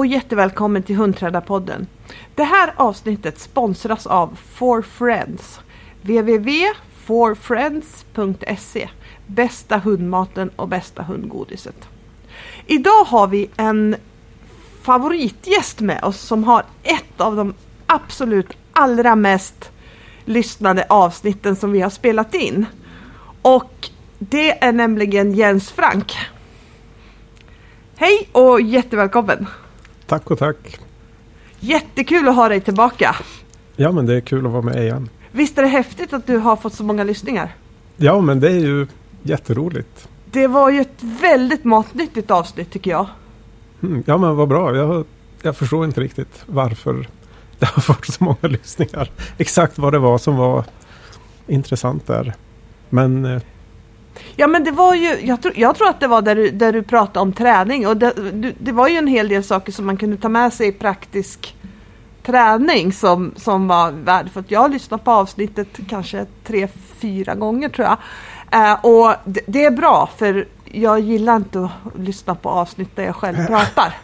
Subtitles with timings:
[0.00, 1.86] och jättevälkommen till Hundträdarpodden.
[2.34, 5.60] Det här avsnittet sponsras av For Friends.
[6.02, 8.88] www.forfriends.se
[9.26, 11.88] Bästa hundmaten och bästa hundgodiset.
[12.66, 13.96] Idag har vi en
[14.82, 17.54] favoritgäst med oss som har ett av de
[17.86, 19.70] absolut allra mest
[20.24, 22.66] lyssnade avsnitten som vi har spelat in.
[23.42, 26.16] Och det är nämligen Jens Frank.
[27.96, 29.46] Hej och jättevälkommen!
[30.10, 30.80] Tack och tack!
[31.60, 33.16] Jättekul att ha dig tillbaka!
[33.76, 35.08] Ja men det är kul att vara med igen.
[35.32, 37.54] Visst är det häftigt att du har fått så många lyssningar?
[37.96, 38.86] Ja men det är ju
[39.22, 40.08] jätteroligt.
[40.24, 43.06] Det var ju ett väldigt matnyttigt avsnitt tycker jag.
[43.82, 44.76] Mm, ja men vad bra.
[44.76, 45.04] Jag,
[45.42, 47.08] jag förstår inte riktigt varför
[47.58, 49.10] det har fått så många lyssningar.
[49.38, 50.64] Exakt vad det var som var
[51.46, 52.34] intressant där.
[52.88, 53.42] Men eh,
[54.36, 56.72] Ja men det var ju, jag, tror, jag tror att det var där du, där
[56.72, 59.86] du pratade om träning och det, du, det var ju en hel del saker som
[59.86, 61.56] man kunde ta med sig i praktisk
[62.22, 64.50] träning som, som var värdefullt.
[64.50, 67.96] Jag har lyssnat på avsnittet kanske tre, fyra gånger tror jag.
[68.52, 73.04] Eh, och det, det, är bra för jag gillar inte att lyssna på avsnitt där
[73.04, 73.94] jag själv pratar.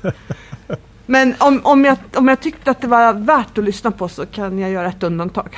[1.07, 4.27] Men om, om, jag, om jag tyckte att det var värt att lyssna på så
[4.27, 5.57] kan jag göra ett undantag.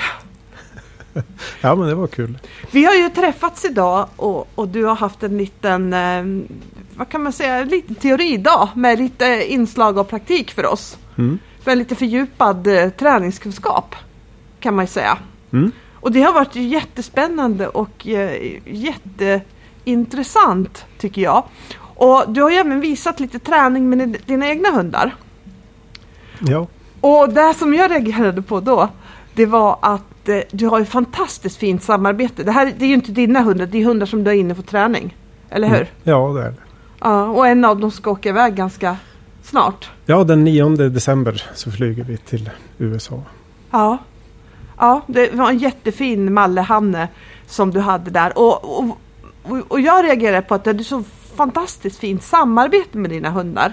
[1.60, 2.38] ja men det var kul.
[2.70, 6.24] Vi har ju träffats idag och, och du har haft en liten, eh,
[6.96, 10.98] vad kan man säga, liten teoridag med lite inslag av praktik för oss.
[11.18, 11.38] Mm.
[11.62, 13.94] För en lite fördjupad eh, träningskunskap
[14.60, 15.18] kan man ju säga.
[15.52, 15.72] Mm.
[15.94, 21.44] Och det har varit jättespännande och eh, jätteintressant tycker jag.
[21.80, 25.14] Och du har ju även visat lite träning med dina egna hundar.
[26.38, 26.66] Ja.
[27.00, 28.88] Och det som jag reagerade på då,
[29.34, 32.42] det var att eh, du har ett fantastiskt fint samarbete.
[32.42, 34.54] Det här det är ju inte dina hundar, det är hundar som du har inne
[34.54, 35.16] för träning.
[35.50, 35.76] Eller hur?
[35.76, 35.88] Mm.
[36.02, 36.56] Ja, det är det.
[37.00, 38.96] Ja, och en av dem ska åka iväg ganska
[39.42, 39.90] snart.
[40.06, 43.22] Ja, den 9 december så flyger vi till USA.
[43.70, 43.98] Ja,
[44.78, 47.08] ja det var en jättefin mallehanne
[47.46, 48.38] som du hade där.
[48.38, 48.98] Och, och,
[49.68, 51.04] och jag reagerar på att du hade så
[51.36, 53.72] fantastiskt fint samarbete med dina hundar.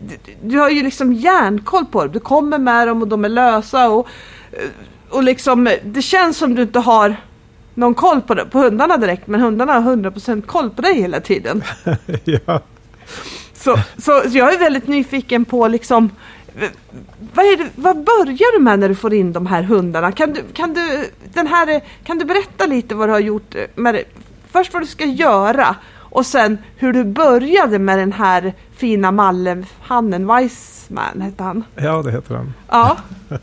[0.00, 2.12] Du, du har ju liksom järnkoll på dem.
[2.12, 3.90] Du kommer med dem och de är lösa.
[3.90, 4.08] och
[5.10, 7.16] och liksom, det känns som du inte har
[7.74, 11.20] någon koll på, det, på hundarna direkt, men hundarna har 100% koll på dig hela
[11.20, 11.62] tiden.
[12.24, 12.60] ja.
[13.52, 16.10] Så, så, så, jag är väldigt nyfiken på liksom,
[17.34, 20.12] vad, det, vad börjar du med när du får in de här hundarna?
[20.12, 23.94] Kan du, kan du, den här, kan du berätta lite vad du har gjort med
[23.94, 24.04] det?
[24.52, 30.26] Först vad du ska göra och sen hur du började med den här fina mallehannen,
[30.26, 31.64] Weissman hette han.
[31.74, 32.52] Ja, det heter han.
[32.68, 32.96] Ja.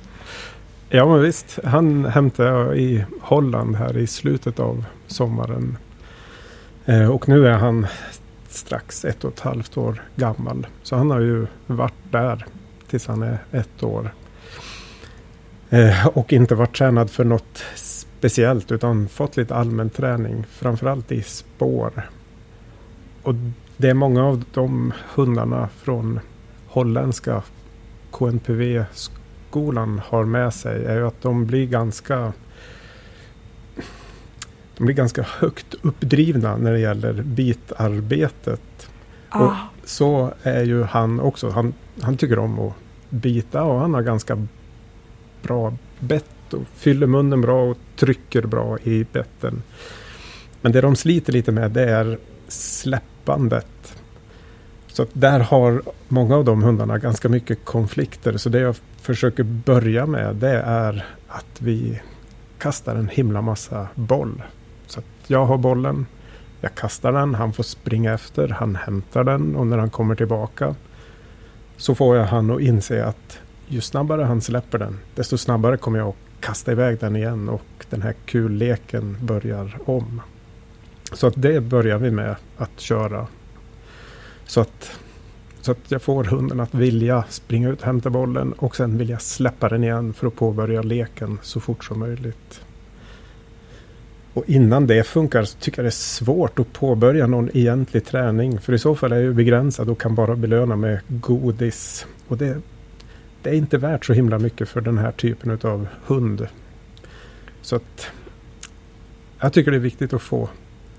[0.95, 5.77] Ja men visst, han hämtade jag i Holland här i slutet av sommaren.
[6.85, 7.87] Eh, och nu är han
[8.47, 10.67] strax ett och ett halvt år gammal.
[10.83, 12.45] Så han har ju varit där
[12.87, 14.13] tills han är ett år.
[15.69, 20.45] Eh, och inte varit tränad för något speciellt utan fått lite allmän träning.
[20.49, 22.09] Framförallt i spår.
[23.23, 23.35] Och
[23.77, 26.19] det är många av de hundarna från
[26.67, 27.43] holländska
[28.11, 28.83] KNPV
[29.53, 32.33] skolan har med sig är ju att de blir ganska
[34.77, 38.89] de blir ganska högt uppdrivna när det gäller bitarbetet.
[39.29, 39.45] Ah.
[39.45, 39.53] Och
[39.83, 41.49] så är ju han också.
[41.49, 42.73] Han, han tycker om att
[43.09, 44.47] bita och han har ganska
[45.41, 49.63] bra bett och fyller munnen bra och trycker bra i betten.
[50.61, 53.95] Men det de sliter lite med det är släppandet.
[54.87, 58.37] Så där har många av de hundarna ganska mycket konflikter.
[58.37, 62.01] Så det jag försöker börja med det är att vi
[62.57, 64.43] kastar en himla massa boll.
[64.87, 66.05] Så att jag har bollen,
[66.61, 70.75] jag kastar den, han får springa efter, han hämtar den och när han kommer tillbaka
[71.77, 75.99] så får jag han att inse att ju snabbare han släpper den desto snabbare kommer
[75.99, 80.21] jag att kasta iväg den igen och den här kulleken börjar om.
[81.13, 83.27] Så att det börjar vi med att köra.
[84.45, 84.99] Så att
[85.63, 89.09] så att jag får hunden att vilja springa ut och hämta bollen och sen vill
[89.09, 92.61] jag släppa den igen för att påbörja leken så fort som möjligt.
[94.33, 98.59] Och innan det funkar så tycker jag det är svårt att påbörja någon egentlig träning.
[98.59, 102.07] För i så fall är jag begränsad och kan bara belöna med godis.
[102.27, 102.57] Och det,
[103.41, 106.47] det är inte värt så himla mycket för den här typen av hund.
[107.61, 108.07] Så att
[109.39, 110.49] jag tycker det är viktigt att få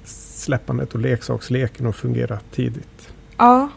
[0.05, 3.08] släppandet och leksaksleken att fungera tidigt.
[3.37, 3.69] Ja,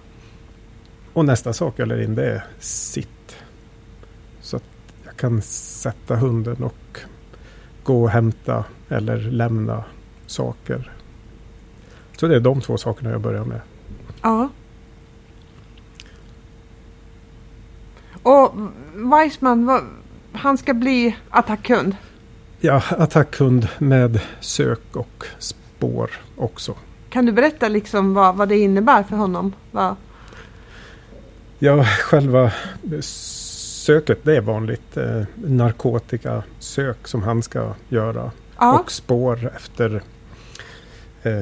[1.18, 3.36] och nästa sak jag lär in det är sitt.
[4.42, 4.64] Så att
[5.06, 7.00] jag kan sätta hunden och
[7.84, 9.84] gå och hämta eller lämna
[10.28, 10.92] saker.
[12.18, 13.62] Så det är de två sakerna jag börjar med.
[14.22, 14.50] Ja.
[18.94, 19.84] Weissman, vad,
[20.31, 21.96] han ska bli attackhund?
[22.60, 26.75] Ja, attackhund med sök och spår också.
[27.10, 29.54] Kan du berätta liksom vad, vad det innebär för honom?
[29.72, 29.96] Vad?
[31.59, 32.51] Ja, själva
[33.01, 38.31] söket det är vanligt eh, narkotikasök som han ska göra.
[38.57, 38.80] Ja.
[38.80, 40.01] Och spår efter
[41.24, 41.42] eh,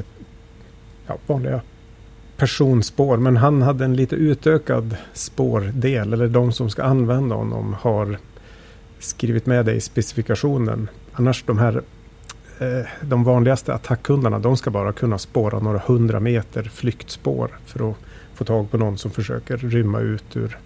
[1.08, 1.62] ja, vanliga
[2.38, 3.18] personspår.
[3.18, 6.14] Men han hade en lite utökad spårdel.
[6.14, 8.18] Eller de som ska använda honom har
[9.00, 10.90] skrivit med det i specifikationen.
[11.12, 11.82] Annars de här
[12.60, 17.98] eh, de vanligaste attackhundarna de ska bara kunna spåra några hundra meter flyktspår för att
[18.36, 20.58] få tag på någon som försöker rymma ut ur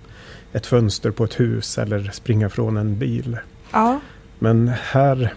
[0.54, 3.38] ett fönster på ett hus eller springa från en bil.
[3.72, 4.00] Ja.
[4.40, 5.34] Men här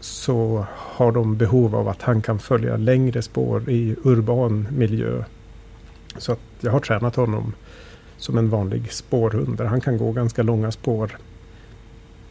[0.00, 5.24] så har de behov av att han kan följa längre spår i urban miljö.
[6.16, 7.52] Så att jag har tränat honom
[8.16, 11.18] som en vanlig spårhund där han kan gå ganska långa spår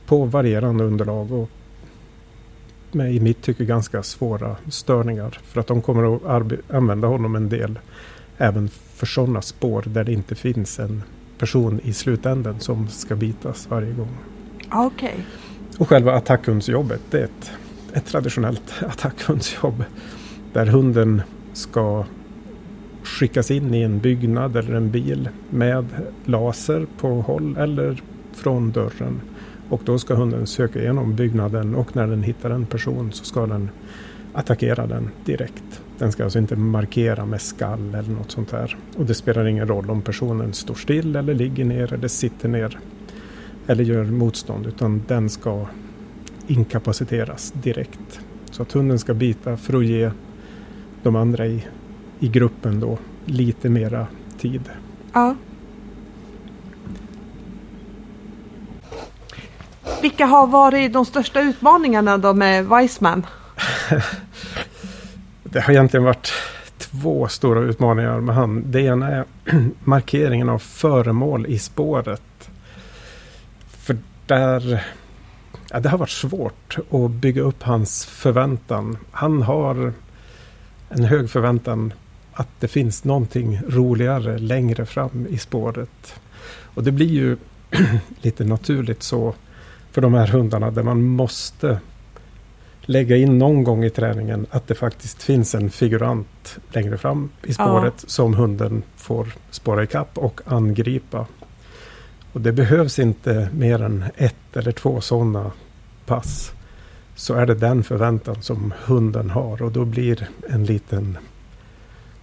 [0.05, 1.49] på varierande underlag och
[2.91, 5.39] med i mitt tycke ganska svåra störningar.
[5.43, 7.79] För att de kommer att använda honom en del
[8.37, 11.03] även för sådana spår där det inte finns en
[11.37, 14.17] person i slutänden som ska bitas varje gång.
[14.71, 15.09] Okej.
[15.09, 15.23] Okay.
[15.77, 17.51] Och själva attackhundsjobbet det är ett,
[17.93, 19.83] ett traditionellt attackhundsjobb.
[20.53, 21.21] Där hunden
[21.53, 22.05] ska
[23.03, 25.85] skickas in i en byggnad eller en bil med
[26.25, 28.01] laser på håll eller
[28.33, 29.21] från dörren.
[29.69, 33.45] Och då ska hunden söka igenom byggnaden och när den hittar en person så ska
[33.45, 33.69] den
[34.33, 35.81] attackera den direkt.
[35.97, 38.77] Den ska alltså inte markera med skall eller något sånt här.
[38.97, 42.79] Och det spelar ingen roll om personen står still eller ligger ner eller sitter ner.
[43.67, 45.65] Eller gör motstånd utan den ska
[46.47, 48.19] inkapaciteras direkt.
[48.51, 50.11] Så att hunden ska bita för att ge
[51.03, 51.67] de andra i,
[52.19, 54.07] i gruppen då lite mera
[54.39, 54.61] tid.
[55.13, 55.35] Ja.
[60.01, 63.25] Vilka har varit de största utmaningarna då med Weissman?
[65.57, 66.33] det har egentligen varit
[66.77, 68.71] två stora utmaningar med han.
[68.71, 69.25] Det ena är
[69.83, 72.49] markeringen av föremål i spåret.
[73.67, 74.85] För där
[75.71, 78.97] ja, det har varit svårt att bygga upp hans förväntan.
[79.11, 79.93] Han har
[80.89, 81.93] en hög förväntan
[82.33, 86.19] att det finns någonting roligare längre fram i spåret.
[86.73, 87.37] Och det blir ju
[88.21, 89.33] lite naturligt så
[89.91, 91.79] för de här hundarna där man måste
[92.89, 97.53] lägga in någon gång i träningen att det faktiskt finns en figurant längre fram i
[97.53, 98.07] spåret ja.
[98.07, 101.27] som hunden får spåra ikapp och angripa.
[102.33, 105.51] Och det behövs inte mer än ett eller två sådana
[106.05, 106.51] pass.
[107.15, 111.17] Så är det den förväntan som hunden har och då blir en liten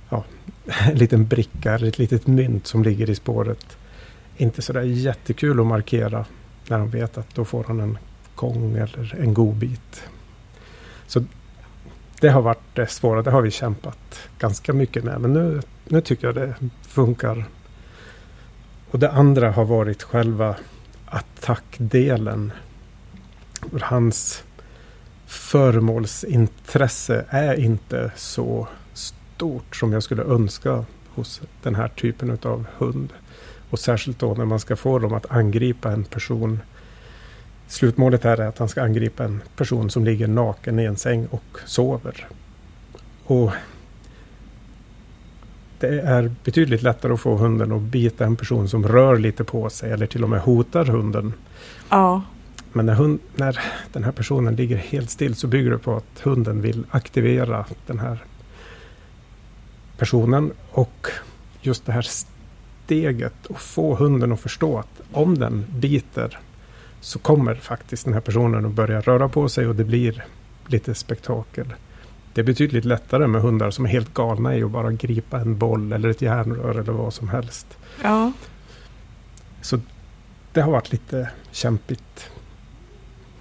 [0.08, 0.25] ja,
[0.90, 3.76] en liten bricka, ett litet mynt som ligger i spåret.
[4.37, 6.25] Inte sådär jättekul att markera
[6.69, 7.99] när han vet att då får han en
[8.34, 10.03] kong eller en godbit.
[11.06, 11.25] Så
[12.20, 13.23] det har varit det svåra.
[13.23, 15.20] Det har vi kämpat ganska mycket med.
[15.20, 17.44] Men nu, nu tycker jag det funkar.
[18.91, 20.56] Och det andra har varit själva
[21.06, 22.53] attackdelen.
[23.81, 24.44] Hans
[25.27, 33.13] föremålsintresse är inte så stort som jag skulle önska hos den här typen av hund.
[33.70, 36.61] Och särskilt då när man ska få dem att angripa en person
[37.68, 41.26] Slutmålet här är att han ska angripa en person som ligger naken i en säng
[41.26, 42.28] och sover.
[43.24, 43.50] Och
[45.78, 49.70] det är betydligt lättare att få hunden att bita en person som rör lite på
[49.70, 51.32] sig eller till och med hotar hunden.
[51.88, 52.22] Ja.
[52.72, 53.60] Men när, hund, när
[53.92, 57.98] den här personen ligger helt still så bygger det på att hunden vill aktivera den
[57.98, 58.24] här
[59.98, 60.52] personen.
[60.70, 61.08] Och
[61.60, 62.06] just det här
[62.84, 66.38] steget och få hunden att förstå att om den biter
[67.05, 70.25] så kommer faktiskt den här personen att börja röra på sig och det blir
[70.67, 71.75] lite spektakel.
[72.32, 75.58] Det är betydligt lättare med hundar som är helt galna i att bara gripa en
[75.58, 77.67] boll eller ett järnrör eller vad som helst.
[78.03, 78.32] Ja.
[79.61, 79.81] Så
[80.53, 82.31] det har varit lite kämpigt.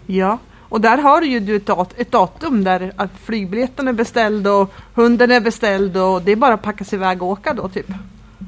[0.05, 2.93] Ja, och där har du ju ett, dat ett datum där
[3.23, 7.21] flygbiljetten är beställd och hunden är beställd och det är bara att packa sig iväg
[7.21, 7.91] och åka då typ.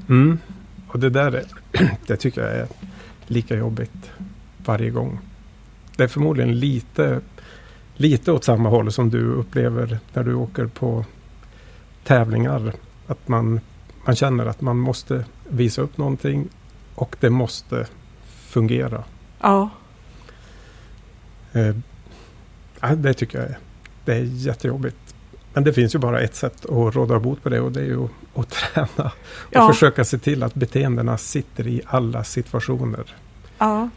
[0.10, 0.40] Mm.
[0.88, 1.46] Och det där är,
[2.08, 2.68] det tycker jag är
[3.28, 4.12] lika jobbigt
[4.68, 5.20] varje gång.
[5.96, 7.22] Det är förmodligen lite,
[7.96, 11.06] lite åt samma håll som du upplever när du åker på
[12.04, 12.74] tävlingar.
[13.08, 13.60] Att man,
[14.06, 16.48] man känner att man måste visa upp någonting
[16.96, 17.88] och det måste
[18.26, 19.04] fungera.
[19.42, 19.70] Ja.
[21.54, 21.76] Eh,
[22.96, 23.58] det tycker jag är,
[24.06, 25.16] det är jättejobbigt.
[25.54, 27.86] Men det finns ju bara ett sätt att råda bot på det och det är
[27.86, 29.12] ju att träna.
[29.38, 29.68] Och ja.
[29.74, 33.16] försöka se till att beteendena sitter i alla situationer.
[33.58, 33.90] Ja.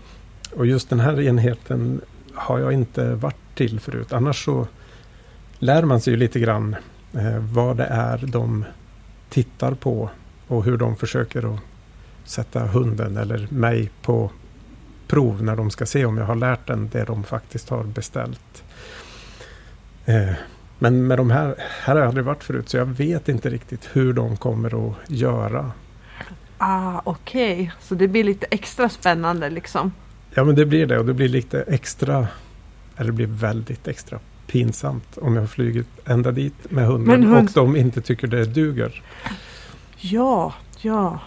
[0.57, 2.01] Och just den här enheten
[2.35, 4.13] har jag inte varit till förut.
[4.13, 4.67] Annars så
[5.59, 6.77] lär man sig ju lite grann
[7.13, 8.65] eh, vad det är de
[9.29, 10.11] tittar på
[10.47, 11.61] och hur de försöker att
[12.25, 14.31] sätta hunden eller mig på
[15.07, 18.65] prov när de ska se om jag har lärt den det de faktiskt har beställt.
[20.05, 20.33] Eh,
[20.79, 23.89] men med de här, här har jag aldrig varit förut så jag vet inte riktigt
[23.93, 25.73] hur de kommer att göra.
[26.59, 27.71] Ah, Okej, okay.
[27.81, 29.93] så det blir lite extra spännande liksom?
[30.35, 32.29] Ja men det blir det och det blir lite extra,
[32.97, 37.49] eller det blir väldigt extra pinsamt om jag har flugit ända dit med hunden hund...
[37.49, 39.03] och de inte tycker det duger.
[39.97, 41.21] Ja, ja.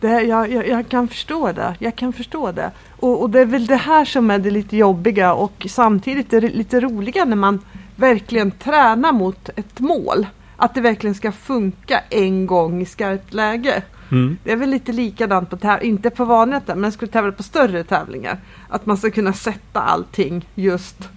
[0.00, 1.76] Det, jag, jag, jag, kan förstå det.
[1.78, 2.70] Jag kan förstå det.
[3.00, 6.40] Och, och, det är väl det här som är det lite jobbiga och samtidigt är
[6.40, 7.60] det lite roliga när man
[7.96, 10.26] verkligen tränar mot ett mål.
[10.56, 13.82] Att det verkligen ska funka en gång i skarpt läge.
[14.10, 14.36] Mm.
[14.44, 17.32] Det är väl lite likadant på tävlingar, inte på vanliga tävlingar, men jag skulle tävla
[17.32, 18.38] på större tävlingar.
[18.68, 21.08] Att man ska kunna sätta allting just,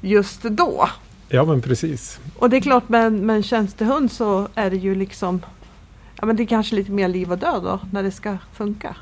[0.00, 0.88] just då.
[1.28, 2.20] Ja men precis.
[2.38, 5.40] Och det är klart med, med en tjänstehund så är det ju liksom
[6.20, 8.96] Ja men det är kanske lite mer liv och död då när det ska funka.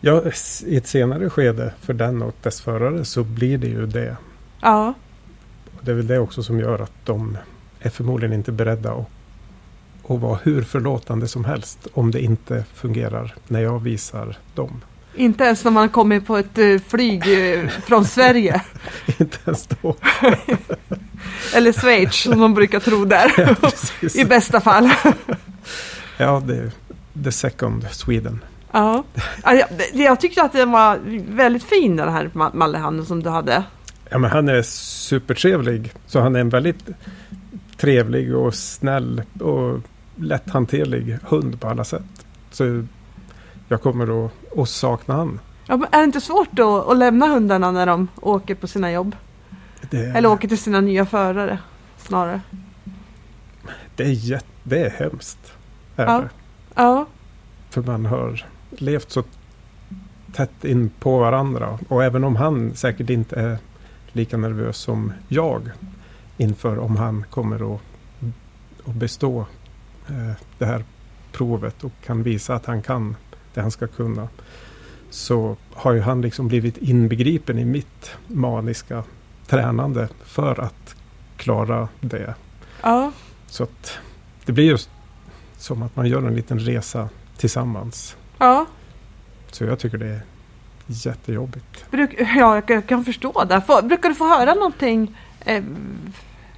[0.00, 0.22] Ja,
[0.66, 4.16] i ett senare skede för den och dess förare så blir det ju det.
[4.60, 4.94] Ja.
[5.80, 7.38] Det är väl det också som gör att de
[7.80, 9.06] är förmodligen inte beredda att,
[10.14, 14.80] att vara hur förlåtande som helst om det inte fungerar när jag visar dem.
[15.14, 18.62] Inte ens när man kommer på ett uh, flyg uh, från Sverige?
[19.18, 19.96] inte ens då.
[21.54, 23.32] Eller Schweiz som man brukar tro där.
[23.62, 24.90] Ja, I bästa fall.
[26.18, 26.70] ja, det är
[27.24, 28.44] the second Sweden.
[28.72, 29.04] Ja,
[29.92, 30.98] jag, tyckte att den var
[31.36, 33.62] väldigt fin den här Mallehanden som du hade.
[34.10, 35.92] Ja, men han är supertrevlig.
[36.06, 36.84] Så han är en väldigt
[37.76, 39.78] trevlig och snäll och
[40.16, 42.26] lätthanterlig hund på alla sätt.
[42.50, 42.84] Så
[43.68, 45.40] jag kommer att, att sakna han.
[45.66, 49.16] Ja, är det inte svårt då att lämna hundarna när de åker på sina jobb?
[49.90, 49.98] Det...
[49.98, 51.58] Eller åker till sina nya förare
[51.96, 52.40] snarare?
[53.96, 55.52] Det är, jätte, det är hemskt.
[55.96, 56.18] Är ja.
[56.18, 56.28] Det.
[56.74, 57.06] ja.
[57.70, 59.22] För man har levt så
[60.32, 61.78] tätt in på varandra.
[61.88, 63.58] Och även om han säkert inte är
[64.12, 65.70] lika nervös som jag
[66.36, 67.80] inför om han kommer att,
[68.84, 69.46] att bestå
[70.58, 70.84] det här
[71.32, 73.16] provet och kan visa att han kan
[73.54, 74.28] det han ska kunna.
[75.10, 79.04] Så har ju han liksom blivit inbegripen i mitt maniska
[79.46, 80.94] tränande för att
[81.36, 82.34] klara det.
[82.82, 83.12] Ja.
[83.46, 83.98] Så att
[84.44, 84.90] det blir just
[85.56, 88.16] som att man gör en liten resa tillsammans.
[88.38, 88.66] Ja.
[89.50, 90.22] Så jag tycker det är
[90.86, 91.90] jättejobbigt.
[91.90, 93.62] Bruk, ja, jag kan förstå det.
[93.82, 95.64] Brukar du få höra någonting eh,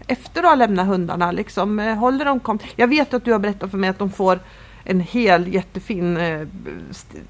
[0.06, 1.32] efter du har lämnat hundarna?
[1.32, 4.10] Liksom, eh, håller de kom jag vet att du har berättat för mig att de
[4.10, 4.40] får
[4.84, 6.40] en hel jättefin eh,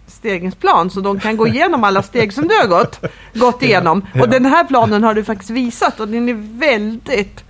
[0.06, 3.00] stegringsplan så de kan gå igenom alla steg som du har gått,
[3.34, 4.02] gått igenom.
[4.04, 4.22] Ja, ja.
[4.22, 7.44] Och den här planen har du faktiskt visat och den är väldigt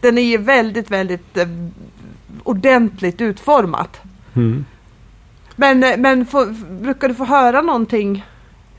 [0.00, 1.48] den är väldigt, väldigt eh,
[2.42, 4.00] ordentligt utformat.
[4.34, 4.64] Mm.
[5.56, 8.24] Men, men få, brukar du få höra någonting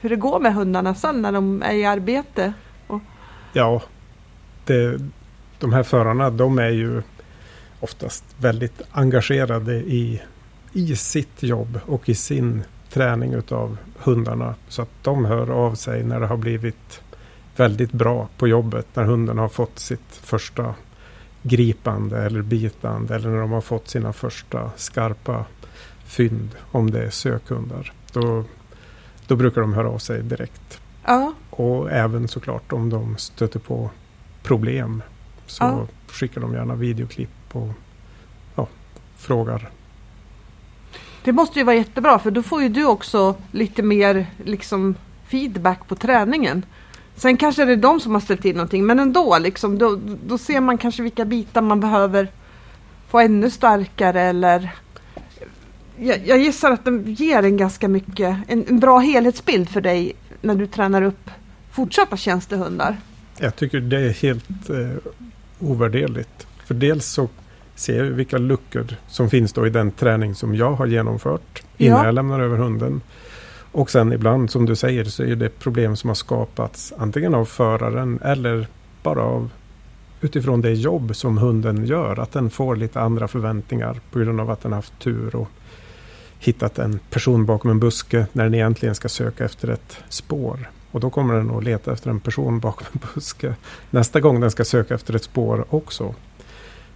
[0.02, 2.54] hur det går med hundarna sen när de är i arbete?
[2.88, 3.02] Och...
[3.54, 3.82] Ja,
[4.66, 5.00] det,
[5.64, 7.02] de här förarna de är ju
[7.80, 10.22] oftast väldigt engagerade i
[10.74, 14.56] i sitt jobb och i sin träning utav hundarna.
[14.68, 17.02] Så att de hör av sig när det har blivit
[17.56, 18.88] väldigt bra på jobbet.
[18.94, 20.76] När hunden har fått sitt första
[21.42, 23.16] gripande eller bitande.
[23.16, 25.46] Eller när de har fått sina första skarpa
[26.06, 26.50] fynd.
[26.72, 27.94] Om det är sökhundar.
[28.14, 28.44] Då,
[29.28, 30.82] då brukar de höra av sig direkt.
[31.06, 31.34] Ja.
[31.50, 33.90] Och även såklart om de stöter på
[34.44, 35.02] problem.
[35.48, 35.88] Så ja.
[36.08, 37.70] skickar de gärna videoklipp och
[38.56, 38.68] ja,
[39.18, 39.70] frågar
[41.24, 44.96] det måste ju vara jättebra för då får ju du också lite mer liksom,
[45.28, 46.66] feedback på träningen.
[47.16, 50.38] Sen kanske det är de som har ställt till någonting men ändå liksom, då, då
[50.38, 52.28] ser man kanske vilka bitar man behöver
[53.10, 54.76] få ännu starkare eller
[55.98, 60.14] jag, jag gissar att den ger en ganska mycket, en, en bra helhetsbild för dig
[60.42, 61.30] när du tränar upp
[61.72, 62.98] fortsatta tjänstehundar.
[63.38, 65.12] Jag tycker det är helt eh,
[65.60, 66.48] ovärderligt.
[66.66, 67.30] För dels så
[67.76, 72.06] se vilka luckor som finns då i den träning som jag har genomfört innan ja.
[72.06, 73.02] jag lämnar över hunden.
[73.72, 77.46] Och sen ibland som du säger så är det problem som har skapats antingen av
[77.46, 78.68] föraren eller
[79.04, 79.50] bara av
[80.22, 82.20] utifrån det jobb som hunden gör.
[82.20, 85.50] Att den får lite andra förväntningar på grund av att den haft tur och
[86.40, 90.70] hittat en person bakom en buske när den egentligen ska söka efter ett spår.
[90.94, 93.56] Och då kommer den att leta efter en person bakom en buske
[93.90, 96.16] nästa gång den ska söka efter ett spår också.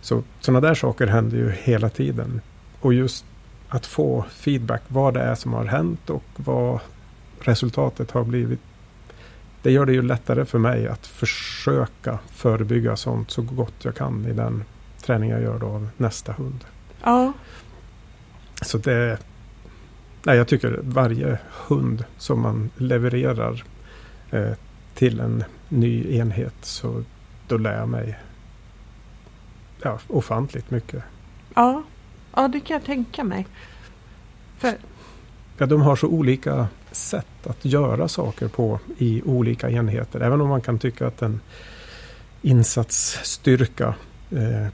[0.01, 2.41] Så sådana där saker händer ju hela tiden.
[2.81, 3.25] Och just
[3.69, 6.79] att få feedback vad det är som har hänt och vad,
[7.39, 8.59] resultatet har blivit
[9.61, 14.25] det gör det ju lättare för mig att försöka förebygga sånt så gott jag kan
[14.25, 14.63] i den
[15.01, 16.65] träning jag gör då av nästa hund.
[17.03, 17.33] Ja.
[18.61, 19.17] Så det...
[20.23, 23.63] Nej, jag tycker varje hund som man levererar
[24.31, 24.51] eh,
[24.93, 27.03] till en ny enhet så
[27.47, 28.17] då lär jag mig
[29.81, 31.03] ja, ofantligt mycket.
[31.55, 31.83] Ja.
[32.35, 33.47] ja, det kan jag tänka mig.
[34.57, 34.77] För...
[35.57, 40.19] Ja, de har så olika sätt att göra saker på i olika enheter.
[40.19, 41.39] Även om man kan tycka att en
[42.41, 43.95] insatsstyrka
[44.31, 44.67] eh,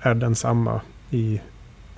[0.00, 0.80] är densamma
[1.10, 1.40] i,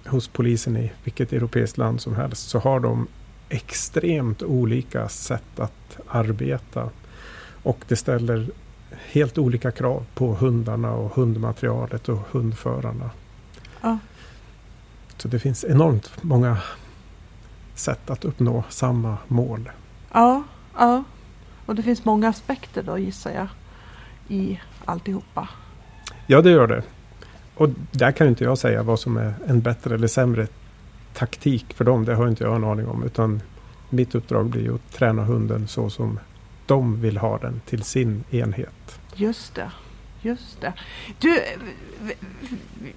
[0.07, 3.07] hos polisen i vilket europeiskt land som helst så har de
[3.49, 5.73] extremt olika sätt att
[6.09, 6.91] arbeta.
[7.63, 8.47] Och det ställer
[9.13, 13.11] helt olika krav på hundarna och hundmaterialet och hundförarna.
[13.81, 13.99] Ja.
[15.17, 16.59] Så det finns enormt många
[17.75, 19.71] sätt att uppnå samma mål.
[20.13, 20.43] Ja,
[20.75, 21.05] ja.
[21.67, 23.49] Och det finns många aspekter då gissar jag
[24.29, 25.49] i alltihopa.
[26.27, 26.83] Ja, det gör det.
[27.55, 30.47] Och där kan inte jag säga vad som är en bättre eller sämre
[31.15, 32.05] taktik för dem.
[32.05, 33.03] Det har inte jag en aning om.
[33.03, 33.43] Utan
[33.91, 36.19] mitt uppdrag blir att träna hunden så som
[36.67, 39.01] de vill ha den till sin enhet.
[39.15, 39.71] Just det.
[40.23, 40.73] Just det.
[41.19, 41.41] Du,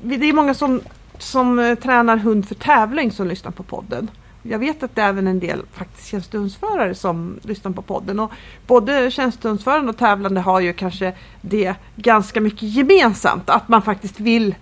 [0.01, 0.81] det är många som,
[1.17, 4.08] som eh, tränar hund för tävling som lyssnar på podden.
[4.43, 8.19] Jag vet att det är även en del faktiskt tjänstehundsförare som lyssnar på podden.
[8.19, 8.31] Och
[8.67, 13.50] både tjänstehundsföraren och tävlande har ju kanske det ganska mycket gemensamt.
[13.50, 14.55] Att man faktiskt vill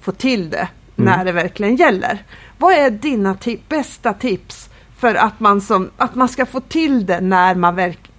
[0.00, 1.26] få till det när mm.
[1.26, 2.24] det verkligen gäller.
[2.58, 3.36] Vad är dina
[3.68, 4.69] bästa tips
[5.00, 8.10] för att man, som, att man ska få till det när man verk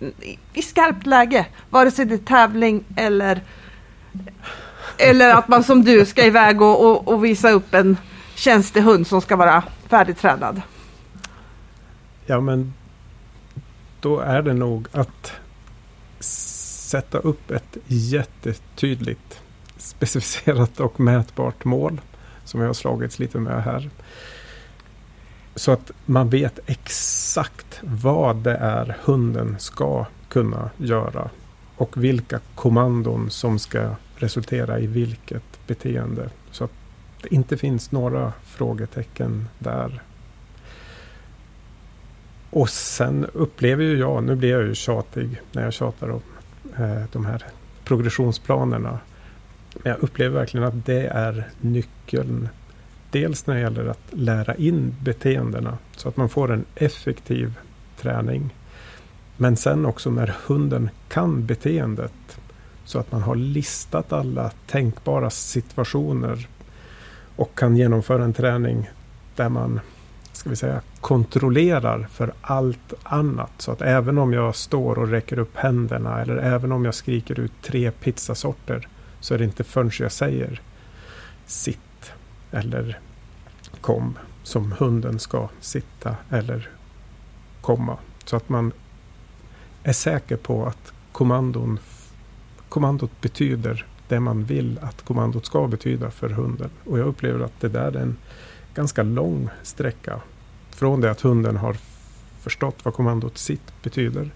[0.54, 1.46] i skarpt läge?
[1.70, 3.44] Vare sig det är tävling eller,
[4.98, 7.98] eller att man som du ska iväg och, och, och visa upp en
[8.36, 10.62] tjänstehund som ska vara färdigtränad.
[12.26, 12.74] Ja men
[14.00, 15.32] då är det nog att
[16.20, 19.41] sätta upp ett jättetydligt
[19.78, 22.02] specificerat och mätbart mål.
[22.46, 23.89] Som vi har slagits lite med här.
[25.62, 31.30] Så att man vet exakt vad det är hunden ska kunna göra.
[31.78, 36.30] Och vilka kommandon som ska resultera i vilket beteende.
[36.52, 36.71] Så att
[37.21, 40.02] det inte finns några frågetecken där.
[42.50, 46.21] Och sen upplever ju jag, nu blir jag ju tjatig när jag tjatar om
[46.78, 47.45] eh, de här
[47.84, 49.00] progressionsplanerna.
[49.74, 52.50] Men jag upplever verkligen att det är nyckeln.
[53.12, 57.54] Dels när det gäller att lära in beteendena så att man får en effektiv
[57.97, 58.56] träning.
[59.38, 62.39] Men sen också när hunden kan beteendet
[62.86, 66.47] så att man har listat alla tänkbara situationer
[67.36, 68.89] och kan genomföra en träning
[69.36, 69.80] där man
[70.32, 73.52] ska vi säga, kontrollerar för allt annat.
[73.58, 77.39] Så att även om jag står och räcker upp händerna eller även om jag skriker
[77.39, 78.88] ut tre pizzasorter
[79.19, 80.62] så är det inte förrän jag säger
[81.45, 81.80] sitt
[82.52, 83.00] eller
[83.82, 86.70] kom som hunden ska sitta eller
[87.62, 87.98] komma.
[88.26, 88.72] Så att man
[89.84, 91.80] är säker på att kommandon,
[92.70, 96.70] kommandot betyder det man vill att kommandot ska betyda för hunden.
[96.86, 98.18] Och jag upplever att det där är en
[98.76, 100.22] ganska lång sträcka.
[100.70, 101.78] Från det att hunden har
[102.40, 104.32] förstått vad kommandot sitt betyder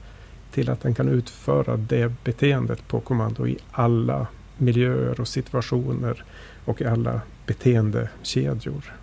[0.51, 6.23] till att den kan utföra det beteendet på kommando i alla miljöer och situationer
[6.65, 8.93] och i alla beteendekedjor.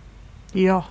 [0.51, 0.85] Ja.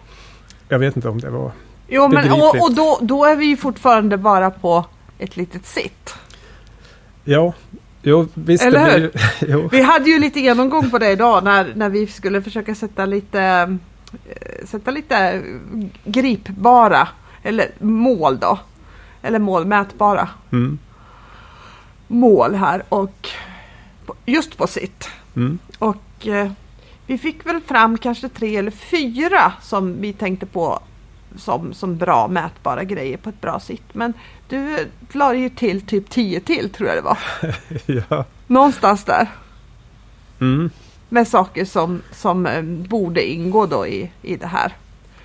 [0.69, 1.53] Jag vet inte om det var
[1.89, 4.87] Jo, men och, och då, då är vi ju fortfarande bara på
[5.19, 6.15] ett litet sitt.
[7.25, 7.53] Ja,
[8.03, 8.65] Jo, visst.
[8.65, 9.13] Eller hur?
[9.49, 13.07] Ju, vi hade ju lite genomgång på det idag när, när vi skulle försöka sätta
[13.07, 15.43] lite, äh, sätta lite
[16.05, 17.09] gripbara,
[17.43, 18.59] eller mål då.
[19.23, 20.79] Eller målmätbara mm.
[22.09, 23.29] mål här och
[24.27, 25.09] just på sitt.
[25.37, 25.59] Mm.
[25.79, 26.51] Och äh,
[27.07, 30.83] vi fick väl fram kanske tre eller fyra som vi tänkte på
[31.37, 33.95] som, som bra mätbara grejer på ett bra sitt.
[33.95, 34.15] Men
[34.49, 37.19] du la ju till typ 10 till tror jag det var.
[38.09, 38.25] ja.
[38.47, 39.29] Någonstans där.
[40.41, 40.71] Mm.
[41.09, 44.77] Med saker som, som eh, borde ingå då i, i det här.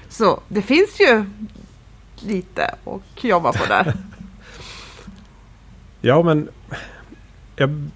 [0.10, 1.26] Så det finns ju
[2.20, 3.94] lite att jobba på där.
[6.02, 6.50] ja men
[7.56, 7.90] jag,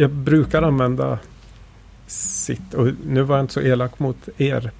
[0.00, 1.18] jag brukar använda
[2.06, 4.70] sitt och nu var jag inte så elak mot er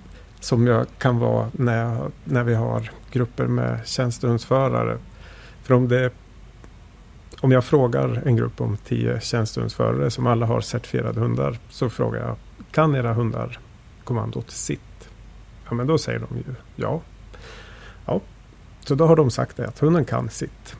[0.40, 4.98] som jag kan vara när, jag, när vi har grupper med tjänstehundsförare.
[5.62, 6.10] För om, det,
[7.40, 12.20] om jag frågar en grupp om tio tjänstehundsförare som alla har certifierade hundar så frågar
[12.20, 12.36] jag
[12.70, 13.58] kan era hundar
[14.04, 15.10] kommandot sitt?
[15.68, 17.00] Ja men då säger de ju ja.
[18.06, 18.20] Ja,
[18.84, 20.76] Så då har de sagt det att hunden kan sitt.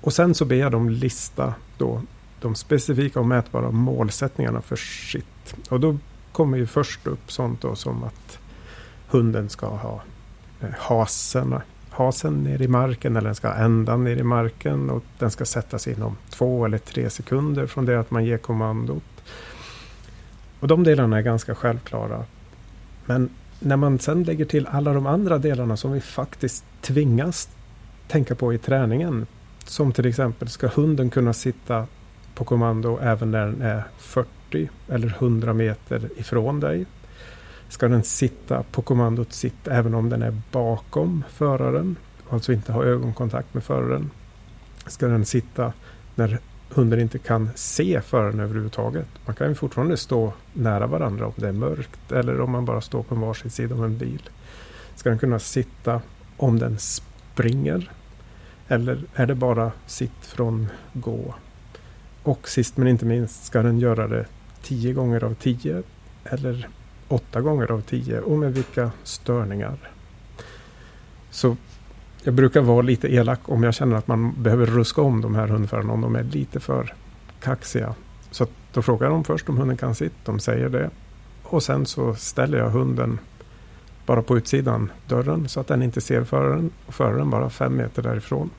[0.00, 2.02] Och sen så ber jag dem lista då
[2.46, 5.56] de specifika och mätbara målsättningarna för sitt.
[5.68, 5.98] Och då
[6.32, 8.38] kommer ju först upp sånt då som att
[9.08, 10.02] hunden ska ha
[10.60, 11.54] eh, hasen,
[11.90, 15.44] hasen ner i marken eller den ska ha ändan ner i marken och den ska
[15.44, 19.02] sättas inom två eller tre sekunder från det att man ger kommandot.
[20.60, 22.24] Och de delarna är ganska självklara.
[23.06, 23.30] Men
[23.60, 27.48] när man sen lägger till alla de andra delarna som vi faktiskt tvingas
[28.08, 29.26] tänka på i träningen.
[29.64, 31.86] Som till exempel, ska hunden kunna sitta
[32.36, 36.86] på kommando även när den är 40 eller 100 meter ifrån dig?
[37.68, 41.96] Ska den sitta på kommandot sitt även om den är bakom föraren?
[42.30, 44.10] Alltså inte ha ögonkontakt med föraren.
[44.86, 45.72] Ska den sitta
[46.14, 46.38] när
[46.70, 49.08] hunden inte kan se föraren överhuvudtaget.
[49.26, 52.80] Man kan ju fortfarande stå nära varandra om det är mörkt eller om man bara
[52.80, 54.30] står på varsin sida om en bil.
[54.94, 56.00] Ska den kunna sitta
[56.36, 57.90] om den springer?
[58.68, 61.34] Eller är det bara sitt från gå?
[62.26, 64.26] Och sist men inte minst, ska den göra det
[64.62, 65.82] tio gånger av tio
[66.24, 66.68] eller
[67.08, 69.76] åtta gånger av tio och med vilka störningar?
[71.30, 71.56] Så
[72.22, 75.46] jag brukar vara lite elak om jag känner att man behöver ruska om de här
[75.46, 76.94] hundförarna om de är lite för
[77.40, 77.94] kaxiga.
[78.30, 80.24] Så då frågar de först om hunden kan sitt.
[80.24, 80.90] De säger det.
[81.42, 83.18] Och sen så ställer jag hunden
[84.06, 86.70] bara på utsidan dörren så att den inte ser föraren.
[86.86, 88.50] Och föraren bara fem meter därifrån.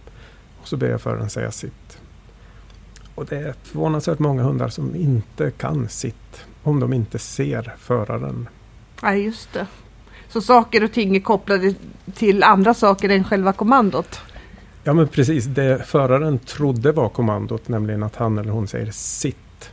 [0.62, 1.87] Och så ber jag föraren säga sitt.
[3.18, 8.50] Och det är förvånansvärt många hundar som inte kan sitt om de inte ser föraren.
[9.02, 9.68] Ja, just det.
[10.30, 11.74] Så saker och ting är kopplade
[12.14, 14.22] till andra saker än själva kommandot.
[14.84, 19.72] Ja men precis, det föraren trodde var kommandot, nämligen att han eller hon säger sitt,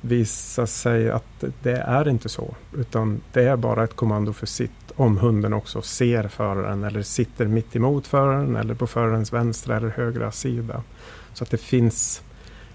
[0.00, 2.54] visar sig att det är inte så.
[2.76, 7.46] Utan det är bara ett kommando för sitt om hunden också ser föraren eller sitter
[7.46, 10.82] mitt emot föraren eller på förarens vänstra eller högra sida.
[11.32, 12.22] Så att det finns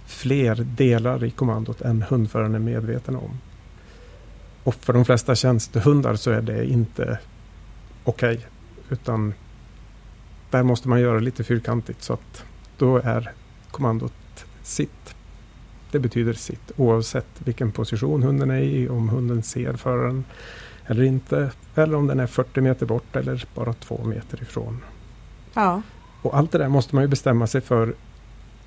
[0.09, 3.39] fler delar i kommandot än hundföraren är medveten om.
[4.63, 7.19] Och för de flesta tjänstehundar så är det inte
[8.03, 8.35] okej.
[8.35, 8.45] Okay,
[8.89, 9.33] utan
[10.49, 12.43] där måste man göra lite fyrkantigt så att
[12.77, 13.31] då är
[13.71, 15.15] kommandot sitt.
[15.91, 20.23] Det betyder sitt oavsett vilken position hunden är i, om hunden ser föraren
[20.85, 21.51] eller inte.
[21.75, 24.81] Eller om den är 40 meter bort eller bara två meter ifrån.
[25.53, 25.81] Ja.
[26.21, 27.93] Och allt det där måste man ju bestämma sig för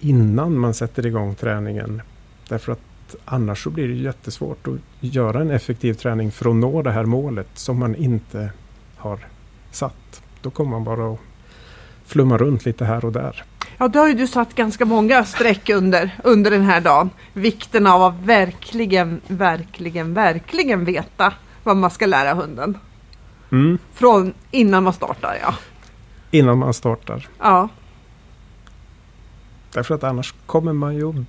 [0.02, 2.02] innan man sätter igång träningen.
[2.48, 6.82] Därför att annars så blir det jättesvårt att göra en effektiv träning för att nå
[6.82, 8.50] det här målet som man inte
[8.96, 9.18] har
[9.70, 10.22] satt.
[10.42, 11.18] Då kommer man bara att
[12.06, 13.44] flumma runt lite här och där.
[13.78, 17.10] Ja, då har ju du satt ganska många streck under, under den här dagen.
[17.32, 22.78] Vikten av att verkligen, verkligen, verkligen veta vad man ska lära hunden.
[23.52, 23.78] Mm.
[23.94, 25.54] Från innan man startar, ja.
[26.30, 27.28] Innan man startar.
[27.38, 27.68] Ja.
[29.74, 31.24] Därför att annars kommer man ju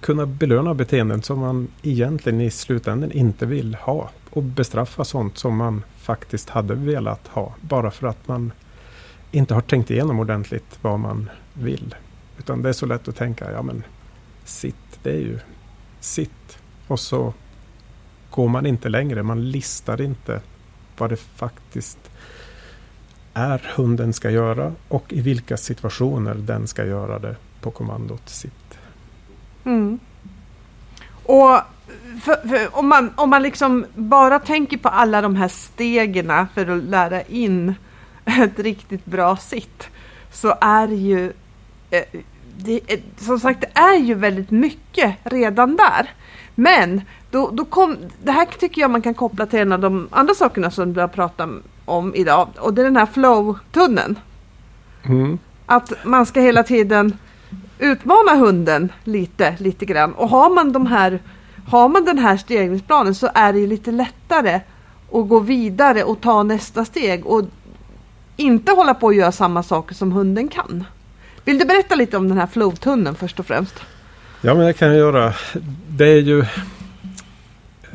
[0.00, 4.10] kunna belöna beteenden som man egentligen i slutändan inte vill ha.
[4.30, 7.54] Och bestraffa sånt som man faktiskt hade velat ha.
[7.60, 8.52] Bara för att man
[9.32, 11.94] inte har tänkt igenom ordentligt vad man vill.
[12.38, 13.82] Utan det är så lätt att tänka, ja men
[14.44, 15.38] sitt, det är ju
[16.00, 16.58] sitt.
[16.86, 17.34] Och så
[18.30, 20.40] går man inte längre, man listar inte
[20.98, 22.10] vad det faktiskt
[23.36, 28.78] är hunden ska göra och i vilka situationer den ska göra det på kommandot sitt.
[29.64, 29.98] Mm.
[31.22, 31.58] Och
[32.22, 36.66] för, för, om, man, om man liksom bara tänker på alla de här stegen för
[36.66, 37.74] att lära in
[38.24, 39.88] ett riktigt bra sitt
[40.32, 41.32] så är ju
[41.90, 42.04] eh,
[42.56, 46.10] det, eh, som sagt, det är ju väldigt mycket redan där.
[46.54, 50.08] Men då, då kom, det här tycker jag man kan koppla till en av de
[50.10, 51.48] andra sakerna som du har pratat
[51.86, 54.18] om idag och det är den här flow-tunneln.
[55.02, 55.38] Mm.
[55.66, 57.16] Att man ska hela tiden
[57.78, 60.12] utmana hunden lite, lite grann.
[60.12, 61.22] Och har man, de här,
[61.68, 64.60] har man den här stegningsplanen så är det lite lättare
[65.12, 67.42] att gå vidare och ta nästa steg och
[68.36, 70.84] inte hålla på och göra samma saker som hunden kan.
[71.44, 73.74] Vill du berätta lite om den här flowtunneln först och främst?
[74.40, 75.34] Ja, men det kan jag göra.
[75.88, 76.44] Det är ju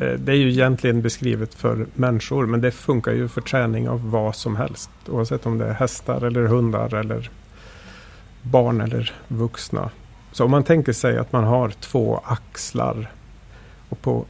[0.01, 4.11] Eh, det är ju egentligen beskrivet för människor men det funkar ju för träning av
[4.11, 4.89] vad som helst.
[5.07, 7.29] Oavsett om det är hästar eller hundar eller
[8.41, 9.89] barn eller vuxna.
[10.31, 13.11] Så om man tänker sig att man har två axlar
[13.89, 14.25] och på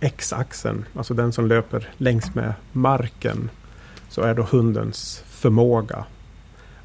[0.00, 3.50] x-axeln, alltså den som löper längs med marken,
[4.08, 6.04] så är då hundens förmåga.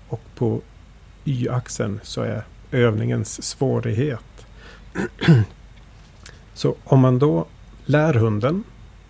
[0.08, 0.62] Och på
[1.26, 4.46] y-axeln så är övningens svårighet.
[6.54, 7.46] så om man då
[7.92, 8.64] lär hunden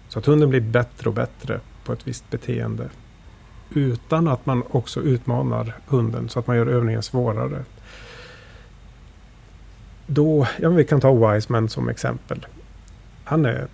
[0.10, 2.90] så att hunden blir bättre och bättre på ett visst beteende.
[3.74, 7.66] utan att man också utmanar hunden så att man gör övningen svårare.
[10.08, 12.46] Då, ja, vi kan ta Wiseman som exempel.
[13.24, 13.68] Han är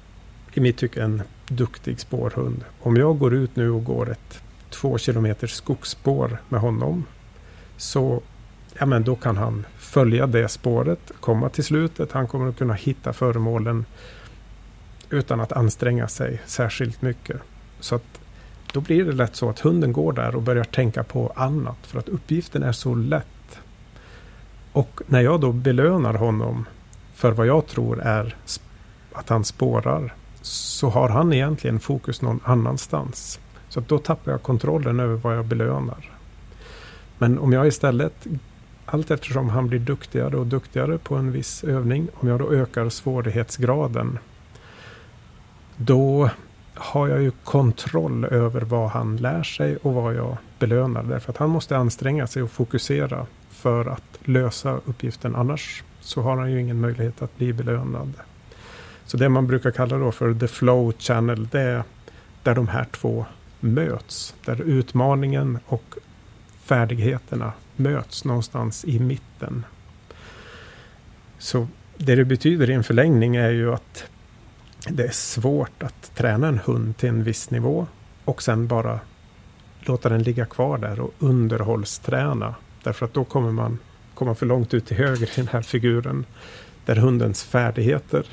[0.53, 2.63] i mitt tycke en duktig spårhund.
[2.79, 7.05] Om jag går ut nu och går ett två kilometers skogsspår med honom
[7.77, 8.21] så
[8.79, 12.11] ja, men då kan han följa det spåret, komma till slutet.
[12.11, 13.85] Han kommer att kunna hitta föremålen
[15.09, 17.41] utan att anstränga sig särskilt mycket.
[17.79, 18.19] Så att
[18.73, 21.99] då blir det lätt så att hunden går där och börjar tänka på annat för
[21.99, 23.59] att uppgiften är så lätt.
[24.71, 26.65] Och när jag då belönar honom
[27.13, 28.35] för vad jag tror är
[29.13, 33.39] att han spårar så har han egentligen fokus någon annanstans.
[33.69, 36.11] Så då tappar jag kontrollen över vad jag belönar.
[37.17, 38.27] Men om jag istället
[38.85, 42.89] allt eftersom han blir duktigare och duktigare på en viss övning, om jag då ökar
[42.89, 44.19] svårighetsgraden,
[45.77, 46.29] då
[46.73, 51.03] har jag ju kontroll över vad han lär sig och vad jag belönar.
[51.03, 55.35] Därför att han måste anstränga sig och fokusera för att lösa uppgiften.
[55.35, 58.13] Annars så har han ju ingen möjlighet att bli belönad.
[59.05, 61.83] Så det man brukar kalla då för the flow channel, det är
[62.43, 63.25] där de här två
[63.59, 64.35] möts.
[64.45, 65.95] Där utmaningen och
[66.63, 69.65] färdigheterna möts någonstans i mitten.
[71.37, 74.05] Så det det betyder i en förlängning är ju att
[74.89, 77.87] det är svårt att träna en hund till en viss nivå
[78.25, 78.99] och sen bara
[79.79, 82.55] låta den ligga kvar där och underhållsträna.
[82.83, 83.79] Därför att då kommer man
[84.13, 86.25] komma för långt ut till höger i den här figuren.
[86.85, 88.25] Där hundens färdigheter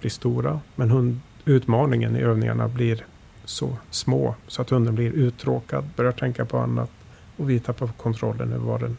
[0.00, 3.04] blir stora men hund, utmaningen i övningarna blir
[3.44, 6.90] så små så att hunden blir uttråkad, börjar tänka på annat
[7.36, 8.96] och vi tappar kontrollen över vad den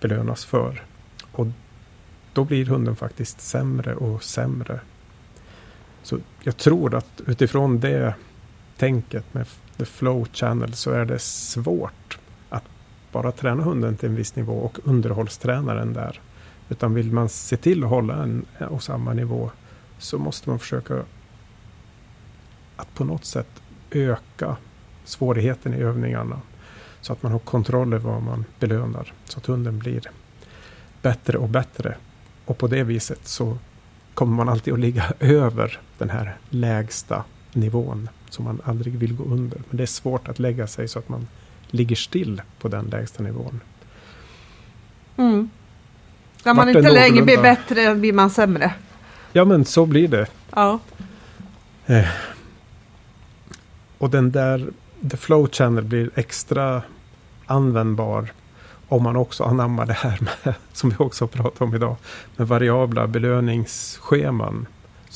[0.00, 0.82] belönas för.
[1.32, 1.46] Och
[2.32, 4.80] då blir hunden faktiskt sämre och sämre.
[6.08, 8.14] Så jag tror att utifrån det
[8.76, 12.18] tänket med the flow channel så är det svårt
[12.48, 12.64] att
[13.12, 16.20] bara träna hunden till en viss nivå och underhållsträna den där.
[16.68, 19.50] Utan vill man se till att hålla en och samma nivå
[19.98, 21.02] så måste man försöka
[22.76, 24.56] att på något sätt öka
[25.04, 26.40] svårigheten i övningarna.
[27.00, 29.12] Så att man har kontroll över vad man belönar.
[29.24, 30.02] Så att hunden blir
[31.02, 31.96] bättre och bättre.
[32.44, 33.58] Och på det viset så
[34.14, 39.24] kommer man alltid att ligga över den här lägsta nivån som man aldrig vill gå
[39.24, 39.60] under.
[39.68, 41.28] Men det är svårt att lägga sig så att man
[41.66, 43.60] ligger still på den lägsta nivån.
[45.16, 45.50] Mm.
[46.44, 48.74] När man inte längre blir bättre blir man sämre.
[49.32, 50.26] Ja men så blir det.
[50.50, 50.78] Ja.
[51.86, 52.08] Eh.
[53.98, 54.70] Och den där
[55.10, 56.82] The Flow Channel blir extra
[57.46, 58.32] användbar
[58.88, 61.96] om man också anammar det här med, som vi också pratat om idag,
[62.36, 64.66] med variabla belöningsscheman.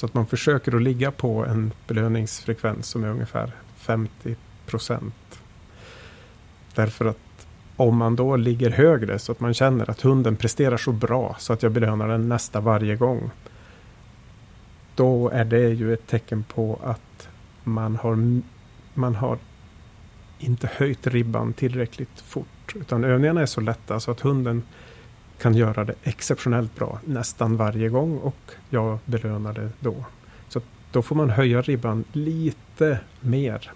[0.03, 4.37] Så att man försöker att ligga på en belöningsfrekvens som är ungefär 50
[4.67, 5.41] procent.
[6.75, 10.93] Därför att om man då ligger högre så att man känner att hunden presterar så
[10.93, 13.31] bra så att jag belönar den nästa varje gång.
[14.95, 17.29] Då är det ju ett tecken på att
[17.65, 18.41] man har,
[18.95, 19.39] man har
[20.39, 22.75] inte höjt ribban tillräckligt fort.
[22.75, 24.63] Utan övningarna är så lätta så att hunden
[25.43, 29.95] kan göra det exceptionellt bra nästan varje gång och jag belönar det då.
[30.49, 30.61] Så
[30.93, 33.71] då får man höja ribban lite mer.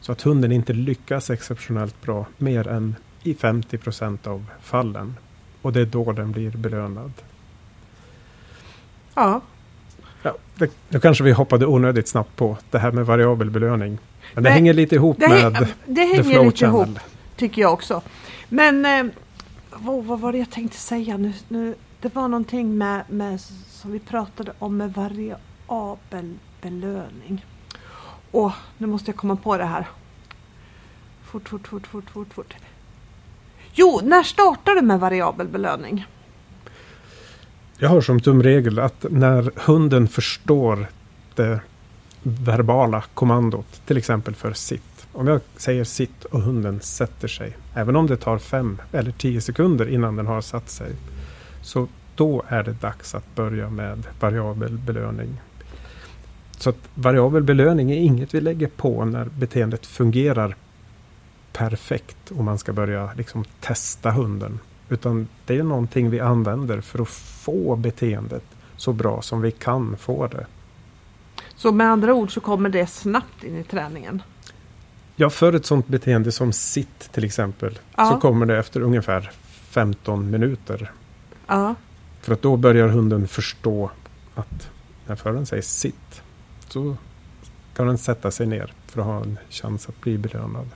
[0.00, 5.16] Så att hunden inte lyckas exceptionellt bra mer än i 50 procent av fallen.
[5.62, 7.12] Och det är då den blir belönad.
[9.14, 9.40] Ja.
[10.22, 13.98] ja det, nu kanske vi hoppade onödigt snabbt på det här med variabel belöning.
[14.34, 16.98] Men det Nej, hänger lite ihop det med Det hänger lite ihop,
[17.36, 18.02] tycker jag också.
[18.48, 19.12] Men eh,
[19.76, 21.32] vad, vad var det jag tänkte säga nu?
[21.48, 27.44] nu det var någonting med, med som vi pratade om med variabel belöning.
[28.32, 29.88] Åh, nu måste jag komma på det här.
[31.24, 32.54] Fort, fort, fort, fort, fort, fort.
[33.72, 36.06] Jo, när startar du med variabel belöning?
[37.78, 40.86] Jag har som tumregel att när hunden förstår
[41.34, 41.60] det
[42.22, 44.93] verbala kommandot, till exempel för sitt.
[45.16, 49.40] Om jag säger sitt och hunden sätter sig, även om det tar fem eller tio
[49.40, 50.92] sekunder innan den har satt sig,
[51.62, 55.40] så då är det dags att börja med variabel belöning.
[56.58, 60.56] Så att variabel belöning är inget vi lägger på när beteendet fungerar
[61.52, 64.58] perfekt och man ska börja liksom testa hunden.
[64.88, 68.44] Utan det är någonting vi använder för att få beteendet
[68.76, 70.46] så bra som vi kan få det.
[71.56, 74.22] Så med andra ord så kommer det snabbt in i träningen?
[75.16, 78.06] Ja, för ett sådant beteende som sitt till exempel ja.
[78.10, 79.30] så kommer det efter ungefär
[79.70, 80.90] 15 minuter.
[81.46, 81.74] Ja.
[82.20, 83.90] För att då börjar hunden förstå
[84.34, 84.68] att
[85.06, 86.22] när föraren säger sitt
[86.68, 86.96] så
[87.76, 90.68] kan den sätta sig ner för att ha en chans att bli belönad.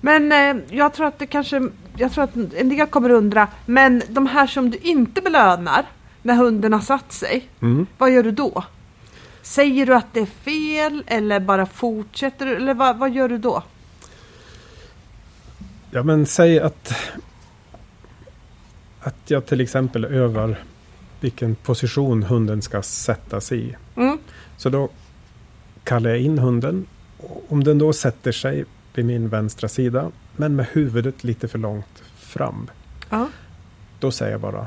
[0.00, 4.02] Men eh, jag tror att det kanske, jag tror att en del kommer undra, men
[4.08, 5.86] de här som du inte belönar
[6.22, 7.86] när hunden har satt sig, Mm.
[7.98, 8.64] vad gör du då?
[9.48, 12.56] Säger du att det är fel eller bara fortsätter du?
[12.56, 13.62] Eller vad, vad gör du då?
[15.90, 16.92] Ja men säg att
[19.00, 20.58] att jag till exempel övar
[21.20, 23.76] vilken position hunden ska sättas i.
[23.96, 24.18] Mm.
[24.56, 24.88] Så då
[25.84, 26.86] kallar jag in hunden.
[27.48, 32.02] Om den då sätter sig vid min vänstra sida men med huvudet lite för långt
[32.16, 32.70] fram.
[33.10, 33.28] Ja.
[34.00, 34.66] Då säger jag bara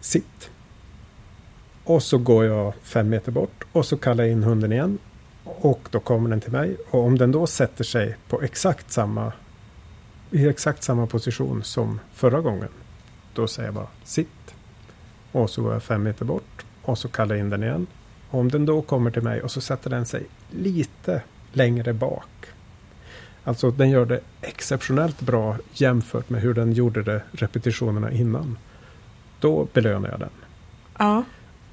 [0.00, 0.51] Sitt.
[1.84, 4.98] Och så går jag fem meter bort och så kallar jag in hunden igen.
[5.44, 6.76] Och då kommer den till mig.
[6.90, 9.32] Och om den då sätter sig på exakt samma
[10.30, 12.68] i exakt samma position som förra gången.
[13.34, 14.54] Då säger jag bara sitt.
[15.32, 17.86] Och så går jag fem meter bort och så kallar jag in den igen.
[18.30, 22.28] Och om den då kommer till mig och så sätter den sig lite längre bak.
[23.44, 28.58] Alltså den gör det exceptionellt bra jämfört med hur den gjorde det repetitionerna innan.
[29.40, 30.30] Då belönar jag den.
[30.98, 31.24] Ja.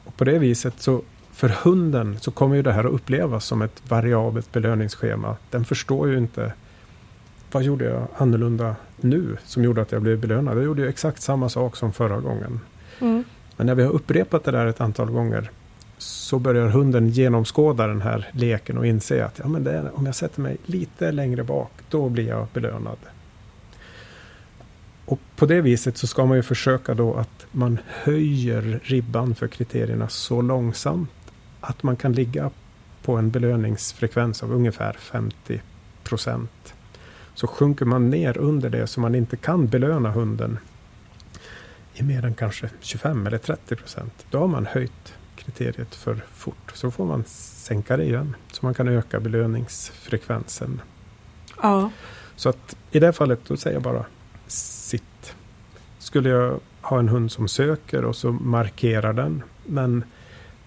[0.10, 3.62] Och på det viset så för hunden så kommer ju det här att upplevas som
[3.62, 5.36] ett variabelt belöningsschema.
[5.50, 6.54] Den förstår ju inte
[7.52, 10.58] vad gjorde jag annorlunda nu som gjorde att jag blev belönad.
[10.58, 12.60] Jag gjorde ju exakt samma sak som förra gången.
[13.00, 13.24] Mm.
[13.58, 15.52] Men när vi har upprepat det där ett antal gånger
[15.98, 20.16] så börjar hunden genomskåda den här leken och inse att ja, men är, om jag
[20.16, 22.98] sätter mig lite längre bak, då blir jag belönad.
[25.10, 29.48] Och på det viset så ska man ju försöka då att man höjer ribban för
[29.48, 31.10] kriterierna så långsamt
[31.60, 32.50] att man kan ligga
[33.02, 35.62] på en belöningsfrekvens av ungefär 50
[36.04, 36.74] procent.
[37.34, 40.60] Så sjunker man ner under det så man inte kan belöna hunden
[41.94, 44.26] i mer än kanske 25 eller 30 procent.
[44.32, 46.72] Då har man höjt kriteriet för fort.
[46.74, 48.36] Så får man sänka det igen.
[48.52, 50.82] Så man kan öka belöningsfrekvensen.
[51.62, 51.92] Ja.
[52.36, 54.06] Så att i det fallet då säger jag bara
[54.52, 55.36] sitt.
[56.00, 59.44] Skulle jag ha en hund som söker och så markerar den.
[59.66, 60.04] Men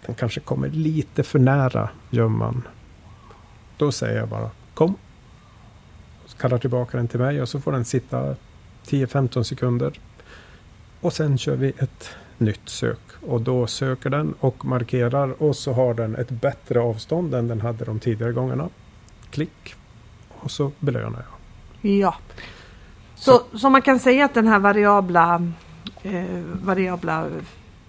[0.07, 2.63] den kanske kommer lite för nära gömman.
[3.77, 4.95] Då säger jag bara kom.
[6.27, 8.37] Så kallar tillbaka den till mig och så får den sitta
[8.87, 10.01] 10-15 sekunder.
[11.01, 12.99] Och sen kör vi ett nytt sök.
[13.27, 17.61] Och då söker den och markerar och så har den ett bättre avstånd än den
[17.61, 18.69] hade de tidigare gångerna.
[19.31, 19.75] Klick.
[20.29, 21.91] Och så belönar jag.
[21.93, 22.15] Ja.
[23.23, 25.53] Så, så man kan säga att den här variabla,
[26.03, 26.25] eh,
[26.63, 27.27] variabla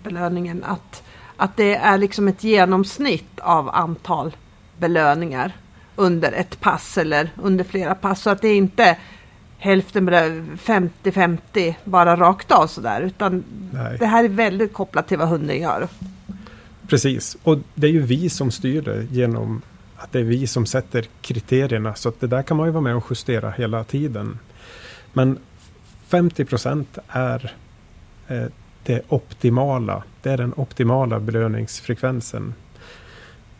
[0.04, 1.04] belöningen att,
[1.38, 4.36] att det är liksom ett genomsnitt av antal
[4.78, 5.52] belöningar
[5.96, 8.22] under ett pass eller under flera pass.
[8.22, 8.98] Så att det är inte
[9.58, 13.98] hälften belö- 50-50 bara rakt av sådär utan Nej.
[14.00, 15.88] det här är väldigt kopplat till vad hunden gör.
[16.88, 19.62] Precis, och det är ju vi som styr det genom
[19.98, 21.96] att det är vi som sätter kriterierna.
[21.96, 24.40] Så att det där kan man ju vara med och justera hela tiden.
[25.14, 25.40] Men
[26.08, 27.56] 50 procent är
[28.28, 28.46] eh,
[28.84, 30.04] det optimala.
[30.22, 32.54] Det är den optimala belöningsfrekvensen.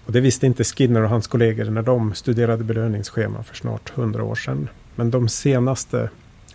[0.06, 4.24] Och det visste inte Skinner och hans kollegor när de studerade belöningsschema för snart 100
[4.24, 4.70] år sedan.
[4.96, 6.10] Men de senaste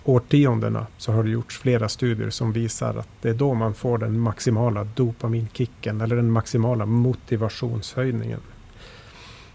[0.04, 3.98] årtiondena så har det gjorts flera studier som visar att det är då man får
[3.98, 8.40] den maximala dopaminkicken eller den maximala motivationshöjningen.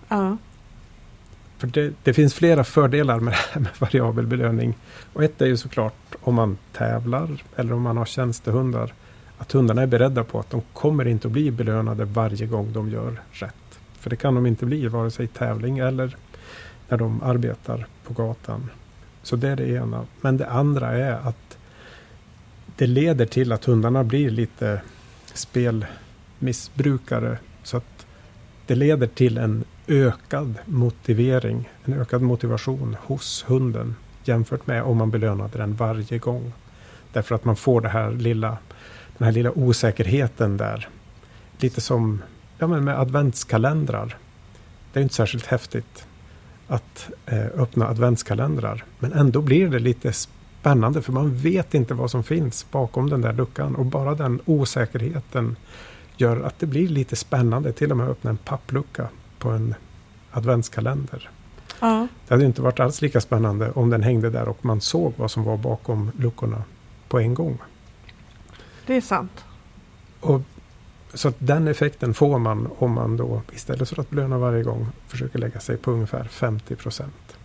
[0.08, 0.38] Ja.
[1.63, 4.78] För det, det finns flera fördelar med det här med variabel belöning.
[5.13, 8.93] Och ett är ju såklart om man tävlar eller om man har tjänstehundar.
[9.38, 12.89] Att hundarna är beredda på att de kommer inte att bli belönade varje gång de
[12.89, 13.80] gör rätt.
[13.99, 16.15] För det kan de inte bli vare sig i tävling eller
[16.89, 18.70] när de arbetar på gatan.
[19.22, 20.05] Så det är det ena.
[20.22, 21.57] Men det andra är att
[22.76, 24.82] det leder till att hundarna blir lite
[25.34, 27.38] spelmissbrukare.
[27.64, 28.05] Så att
[28.68, 35.11] det leder till en ökad motivering, en ökad motivation hos hunden jämfört med om man
[35.11, 36.53] belönade den varje gång.
[37.13, 38.57] Därför att man får det här lilla,
[39.17, 40.89] den här lilla osäkerheten där.
[41.57, 42.21] Lite som
[42.57, 44.17] ja, men med adventskalendrar.
[44.93, 46.07] Det är inte särskilt häftigt
[46.67, 48.84] att eh, öppna adventskalendrar.
[48.99, 53.21] Men ändå blir det lite spännande för man vet inte vad som finns bakom den
[53.21, 53.75] där luckan.
[53.75, 55.55] Och bara den osäkerheten
[56.17, 59.07] gör att det blir lite spännande till och med att öppna en papplucka
[59.44, 59.76] på en
[60.32, 61.30] adventskalender.
[61.80, 62.08] Ja.
[62.28, 65.32] Det hade inte varit alls lika spännande om den hängde där och man såg vad
[65.32, 66.64] som var bakom luckorna
[67.08, 67.58] på en gång.
[68.88, 69.46] Det är sant.
[70.20, 70.41] Och
[71.14, 74.88] så att den effekten får man om man då istället för att belöna varje gång
[75.08, 77.38] försöker lägga sig på ungefär 50 procent.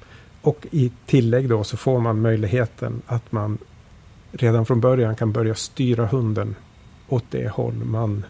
[0.43, 3.59] Och i tillägg då så får man möjligheten att man
[4.33, 6.55] redan från början kan börja styra hunden
[7.09, 8.25] åt det håll man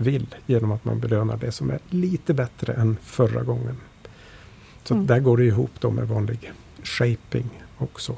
[0.00, 3.76] vill genom att man belönar det som är lite bättre än förra gången.
[4.84, 5.06] Så Mm.
[5.06, 8.16] där går det ihop då med vanlig shaping också.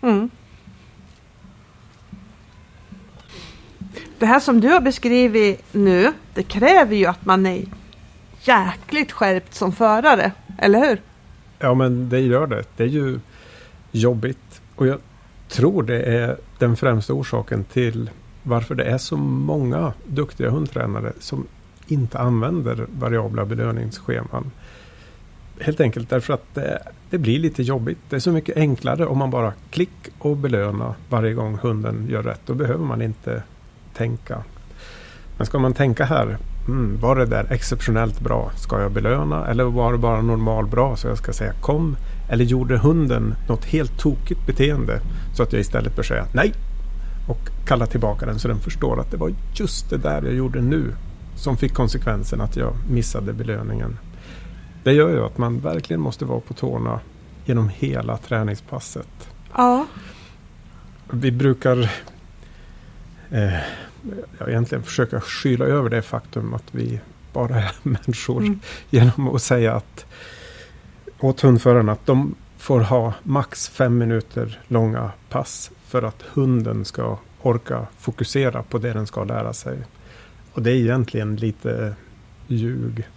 [0.00, 0.30] Mm.
[4.18, 7.64] Det här som du har beskrivit nu, det kräver ju att man är
[8.42, 11.00] jäkligt skärpt som förare, eller hur?
[11.58, 12.64] Ja, men det gör det.
[12.76, 13.20] Det är ju
[13.92, 14.60] jobbigt.
[14.76, 14.98] Och jag
[15.48, 18.10] tror det är den främsta orsaken till
[18.42, 21.46] varför det är så många duktiga hundtränare som
[21.86, 24.50] inte använder variabla belöningsscheman.
[25.60, 27.98] Helt enkelt därför att det, det, blir lite jobbigt.
[28.08, 32.22] Det är så mycket enklare om man bara klick och belöna varje gång hunden gör
[32.22, 32.40] rätt.
[32.46, 33.42] Då behöver man inte
[33.94, 34.44] tänka.
[35.36, 36.38] Men ska man tänka här,
[36.68, 38.50] mm, var det där exceptionellt bra?
[38.56, 39.46] Ska jag belöna?
[39.46, 41.96] Eller var det bara normal bra så jag ska säga kom?
[42.30, 45.00] Eller gjorde hunden något helt tokigt beteende
[45.36, 46.52] så att jag istället bör säga nej
[47.30, 50.60] och kalla tillbaka den så den förstår att det var just det där jag gjorde
[50.60, 50.94] nu
[51.36, 53.98] som fick konsekvensen att jag missade belöningen.
[54.82, 57.00] Det gör ju att man verkligen måste vara på tårna
[57.44, 59.28] genom hela träningspasset.
[59.56, 59.86] Ja.
[61.10, 61.90] Vi brukar
[63.30, 63.54] eh,
[64.46, 67.00] egentligen försöka skyla över det faktum att vi
[67.32, 68.60] bara är människor mm.
[68.90, 70.06] genom att säga att
[71.20, 77.18] åt hundförarna att de får ha max fem minuter långa pass för att hunden ska
[77.42, 79.78] orka fokusera på det den ska lära sig.
[80.52, 81.94] Och det är egentligen lite
[82.46, 83.08] ljug.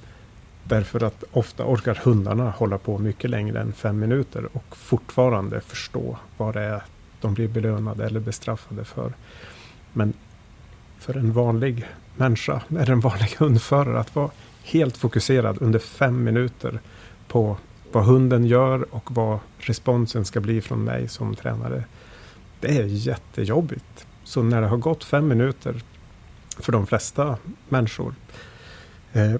[0.63, 6.17] Därför att ofta orkar hundarna hålla på mycket längre än fem minuter och fortfarande förstå
[6.37, 6.83] vad det är
[7.21, 9.13] de blir belönade eller bestraffade för.
[9.93, 10.13] Men
[10.99, 14.29] för en vanlig människa, eller en vanlig hundförare, att vara
[14.63, 16.79] helt fokuserad under fem minuter
[17.27, 17.57] på
[17.91, 21.83] vad hunden gör och vad responsen ska bli från mig som tränare.
[22.63, 24.07] Det är jättejobbigt.
[24.23, 25.81] Så när det har gått fem minuter
[26.59, 27.37] för de flesta
[27.69, 28.15] människor
[29.13, 29.35] eh,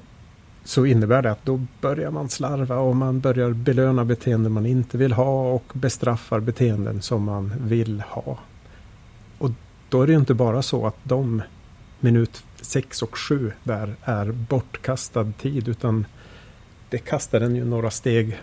[0.63, 4.97] så innebär det att då börjar man slarva och man börjar belöna beteenden man inte
[4.97, 8.39] vill ha och bestraffar beteenden som man vill ha.
[9.37, 9.51] Och
[9.89, 11.41] då är det inte bara så att de
[11.99, 16.05] minut 6 och 7 där är bortkastad tid utan
[16.89, 18.41] det kastar den ju några steg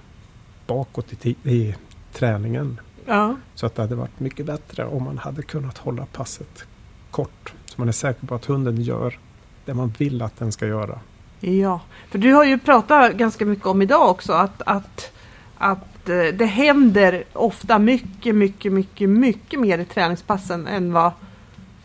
[0.67, 1.75] bakåt i, i
[2.13, 2.81] träningen.
[3.07, 3.37] Ja.
[3.55, 6.65] Så att det hade varit mycket bättre om man hade kunnat hålla passet
[7.11, 7.53] kort.
[7.65, 9.19] Så man är säker på att hunden gör
[9.65, 10.99] det man vill att den ska göra.
[11.41, 11.81] Ja,
[12.11, 15.13] för du har ju pratat ganska mycket om idag också att, att,
[15.59, 21.13] att eh, det händer ofta mycket, mycket, mycket, mycket mer i träningspassen än vad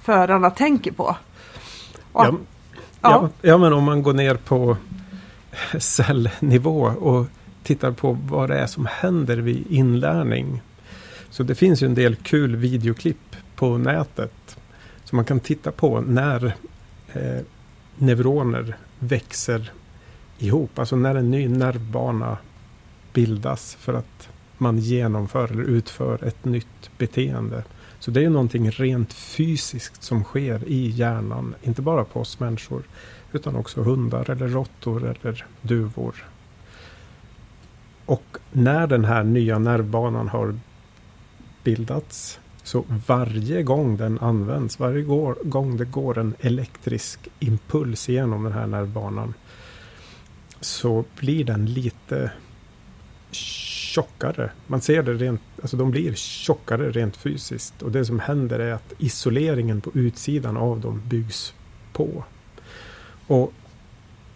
[0.01, 1.15] förarna tänker på.
[2.11, 2.33] Och, ja,
[3.01, 3.29] ja.
[3.41, 4.77] ja, men om man går ner på
[5.79, 7.25] cellnivå och
[7.63, 10.61] tittar på vad det är som händer vid inlärning.
[11.35, 14.57] Så det finns ju en del kul videoklipp på nätet.
[15.03, 16.45] Som man kan titta på när
[17.13, 17.41] eh,
[17.97, 19.71] neuroner växer
[20.37, 20.79] ihop.
[20.79, 22.37] Alltså när en ny nervbana
[23.13, 27.63] bildas för att man genomför eller utför ett nytt beteende.
[27.99, 31.55] Så det är någonting rent fysiskt som sker i hjärnan.
[31.63, 32.83] Inte bara på oss människor.
[33.31, 36.25] Utan också hundar eller råttor eller duvor.
[38.05, 40.55] Och när den här nya nervbanan har
[41.65, 45.03] bildats så varje gång den används, varje
[45.43, 49.33] gång det går en elektrisk impuls genom den här nervbanan
[50.59, 52.31] så blir den lite
[53.31, 54.51] tjockare.
[54.67, 57.81] Man ser det rent, alltså de blir tjockare rent fysiskt.
[57.81, 61.53] Och det som händer är att isoleringen på utsidan av dem byggs
[61.93, 62.23] på.
[63.27, 63.53] Och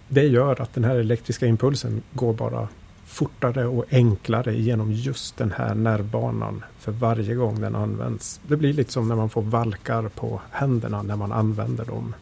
[0.08, 2.68] det gör att den här elektriska impulsen går bara
[3.10, 8.42] fortare och enklare genom just den här nervbanan för varje gång den används.
[8.48, 12.16] Det blir lite som när man får valkar på händerna när man använder dem.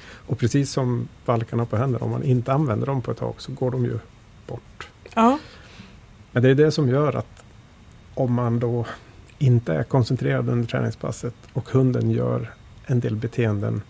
[0.00, 3.52] Och precis som valkarna på händerna, om man inte använder dem på ett tag så
[3.52, 3.98] går de ju
[4.46, 4.88] bort.
[5.14, 5.38] Ja.
[6.32, 7.44] Men det är det som gör att
[8.14, 8.86] om man då
[9.38, 12.54] inte är koncentrerad under träningspasset och hunden gör
[12.86, 13.82] en del beteenden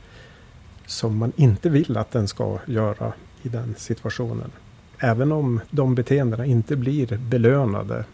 [0.87, 3.13] som man inte vill att den ska göra
[3.43, 4.51] i den situationen.
[4.99, 8.05] Även om de beteendena inte blir belönade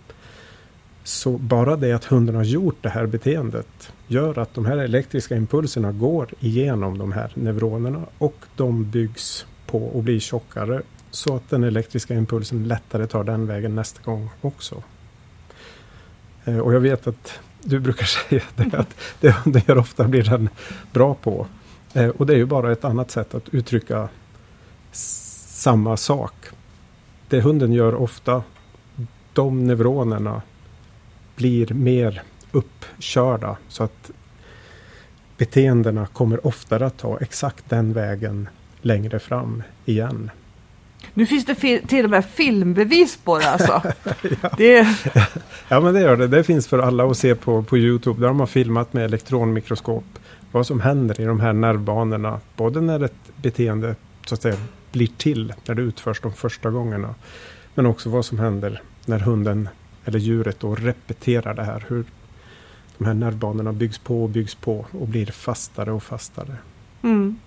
[1.04, 5.36] så bara det att hunden har gjort det här beteendet gör att de här elektriska
[5.36, 11.50] impulserna går igenom de här neuronerna och de byggs på och blir tjockare så att
[11.50, 14.82] den elektriska impulsen lättare tar den vägen nästa gång också.
[16.44, 20.22] Eh, och jag vet att du brukar säga det att det hunden gör ofta blir
[20.22, 20.48] den
[20.92, 21.46] bra på.
[21.92, 24.08] Eh, och det är ju bara ett annat sätt att uttrycka
[24.92, 26.34] samma sak.
[27.34, 28.42] Det hunden gör ofta,
[29.32, 30.42] de neuronerna
[31.36, 32.22] blir mer
[32.52, 34.10] uppkörda så att
[35.36, 38.48] beteendena kommer oftare att ta exakt den vägen
[38.80, 40.30] längre fram igen.
[41.14, 43.82] Nu finns det till och med filmbevis på det alltså.
[44.42, 44.50] ja.
[44.56, 44.88] Det...
[45.68, 46.28] ja men det gör det.
[46.28, 48.20] Det finns för alla att se på, på Youtube.
[48.20, 50.04] Där har man filmat med elektronmikroskop.
[50.52, 52.40] Vad som händer i de här nervbanorna.
[52.56, 54.56] Både när ett beteende så att säga
[54.94, 55.54] blir till.
[55.66, 57.14] När det utförs de första gångerna.
[57.74, 59.68] Men också vad som händer när hunden
[60.04, 61.84] eller djuret då repeterar det här.
[61.88, 62.04] Hur
[62.98, 66.56] de här nervbanorna byggs på och byggs på och blir fastare och fastare.
[67.02, 67.38] Mm.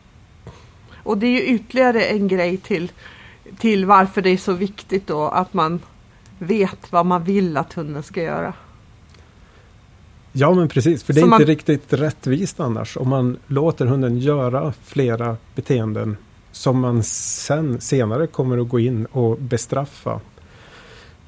[0.96, 2.92] Och det är ju ytterligare en grej till,
[3.60, 5.80] till varför det är så viktigt då att man
[6.40, 8.54] vet vad man vill att hunden ska göra.
[10.32, 12.98] Ja men precis, för det är inte riktigt rättvist annars.
[12.98, 16.18] Om man låter hunden göra flera beteenden
[16.58, 20.20] som man sen senare kommer att gå in och bestraffa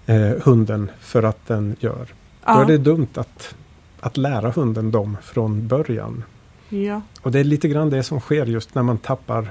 [0.05, 2.07] eh, hunden för att den gör.
[2.45, 2.55] Ja.
[2.55, 3.55] Då är det dumt att,
[3.99, 6.23] att lära hunden dem från början.
[6.69, 7.01] Ja.
[7.21, 9.49] Och det är lite grann det som sker just när man tappar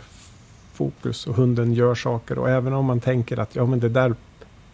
[0.73, 2.39] fokus och hunden gör saker.
[2.39, 4.15] Och även om man tänker att ja men det där,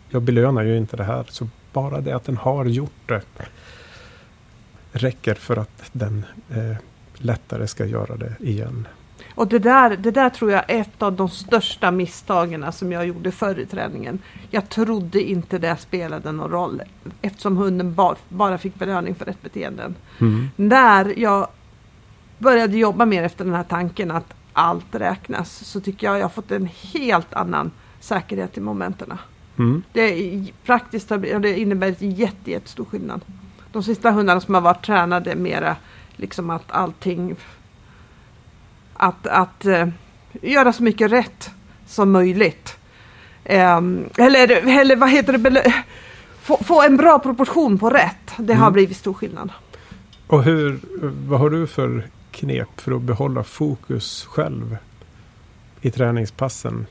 [0.09, 1.27] jag belönar ju inte det här.
[1.29, 3.23] Så bara det att den har gjort det
[4.93, 6.77] räcker för att den eh,
[7.15, 8.89] lättare ska göra det igen.
[9.35, 13.07] Och det där, det där tror jag är ett av de största misstagen som jag
[13.07, 14.19] gjorde förr i träningen.
[14.51, 16.83] Jag trodde inte det spelade någon roll
[17.23, 19.95] eftersom hunden ba, bara fick belöning för rätt beteenden.
[20.21, 20.49] Mm.
[20.57, 21.49] När jag
[22.39, 26.29] började jobba mer efter den här tanken att allt räknas så tycker jag jag har
[26.29, 27.71] fått en helt annan
[28.01, 29.13] säkerhet i momenten.
[29.59, 29.83] Mm.
[29.93, 31.09] Det är praktiskt
[31.41, 33.21] det innebär ett jätte, jättestor skillnad.
[33.73, 35.77] De sista hundarna som har varit tränade mera
[36.17, 37.37] liksom att allting
[38.95, 39.89] att, att uh,
[40.43, 41.51] göra så mycket rätt
[41.87, 42.77] som möjligt.
[43.45, 44.49] Um, eller,
[44.81, 45.75] eller vad heter det?
[46.43, 48.33] Få, få, en bra proportion på rätt.
[48.37, 48.63] Det mm.
[48.63, 49.53] har blivit stor skillnad.
[50.27, 50.81] Och hur,
[51.29, 54.77] vad har du för knep för att behålla fokus själv
[55.81, 56.87] i träningspassen?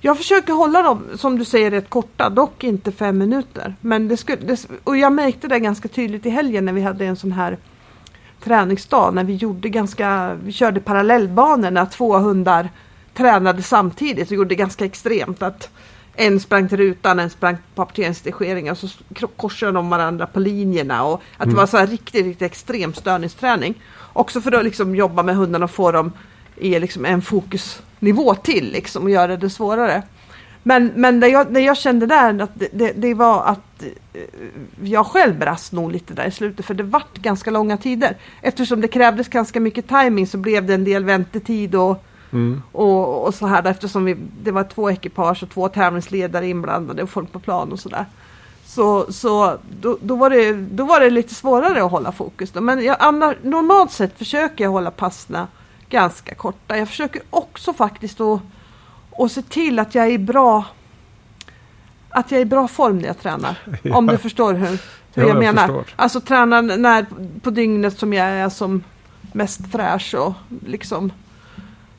[0.00, 3.74] Jag försöker hålla dem, som du säger, rätt korta, dock inte fem minuter.
[3.80, 7.04] Men det skulle, det, och jag märkte det ganska tydligt i helgen när vi hade
[7.04, 7.58] en sån här
[8.44, 12.68] träningsdag när vi gjorde ganska, vi körde parallellbanor när två hundar
[13.14, 15.42] tränade samtidigt och gjorde det ganska extremt.
[15.42, 15.70] att
[16.14, 18.88] en sprang till rutan, en sprang på apporteringsdirigeringen och så
[19.36, 21.54] korsade de varandra på linjerna och att mm.
[21.54, 23.82] det var så här riktigt, riktigt extrem störningsträning.
[24.12, 26.12] Också för att liksom jobba med hundarna och få dem
[26.56, 30.02] i liksom en fokusnivå till liksom och göra det svårare.
[30.62, 33.82] Men, men det, jag, det jag kände där att det, det, det, var att
[34.12, 34.22] eh,
[34.82, 38.16] jag själv brast nog lite där i slutet för det vart ganska långa tider.
[38.42, 42.62] Eftersom det krävdes ganska mycket timing så blev det en del väntetid och, mm.
[42.72, 47.10] och, och, så här eftersom vi, det var två ekipage och två tävlingsledare inblandade och
[47.10, 48.06] folk på plan och sådär.
[48.64, 52.50] Så, så då, då, var det, då var det lite svårare att hålla fokus.
[52.50, 52.60] Då.
[52.60, 55.46] Men jag, annars, normalt sett försöker jag hålla passna
[55.88, 56.76] ganska korta.
[56.76, 58.40] Jag försöker också faktiskt att
[59.20, 60.64] och se till att jag är bra
[62.10, 63.58] att jag är i bra form när jag tränar.
[63.82, 63.96] Ja.
[63.96, 64.68] Om du förstår hur,
[65.14, 65.66] hur ja, jag, menar.
[65.66, 65.94] Förstår.
[65.96, 67.06] Alltså träna när,
[67.40, 68.82] på dygnet som jag är som
[69.32, 70.32] mest fräsch och
[70.66, 71.12] liksom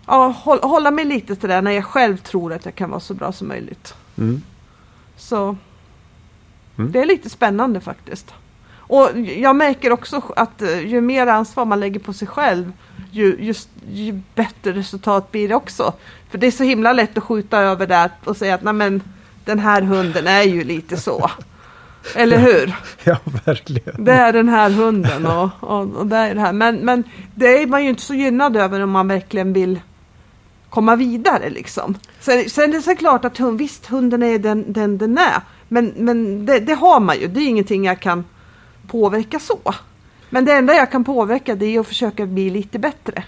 [0.05, 3.13] ja, hålla mig lite till det när jag själv tror att jag kan vara så
[3.13, 3.95] bra som möjligt.
[4.17, 4.41] Mm.
[5.17, 5.57] Så
[6.78, 6.91] mm.
[6.91, 8.34] det är lite spännande faktiskt.
[8.72, 12.72] Och jag märker också att ju mer ansvar man lägger på sig själv
[13.12, 15.93] ju, just, ju bättre resultat blir det också.
[16.30, 19.03] För det är så himla lätt att skjuta över det och säga att Nej, men,
[19.45, 21.32] den här hunden är ju lite så.
[22.16, 22.76] Eller hur?
[23.03, 24.03] Ja, verkligen.
[24.03, 26.53] Det är den här hunden och, och, och det är det här.
[26.53, 27.03] Men, men
[27.36, 29.80] det är man ju inte så gynnad över om man verkligen vill
[30.70, 31.97] komma vidare liksom.
[32.20, 35.41] Sen, sen är det klart att hund, visst, hunden är den den, den är.
[35.68, 37.28] Men, men det, det, har man ju.
[37.28, 38.26] Det är ingenting jag kan
[38.88, 39.59] påverka så.
[40.34, 43.24] Men det enda jag kan påverka det är att försöka bli lite bättre.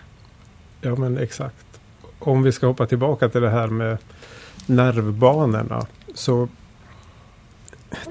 [0.82, 1.80] Ja men exakt.
[2.20, 3.98] Om vi ska hoppa tillbaka till det här med
[4.66, 5.86] nervbanorna.
[6.14, 6.48] Så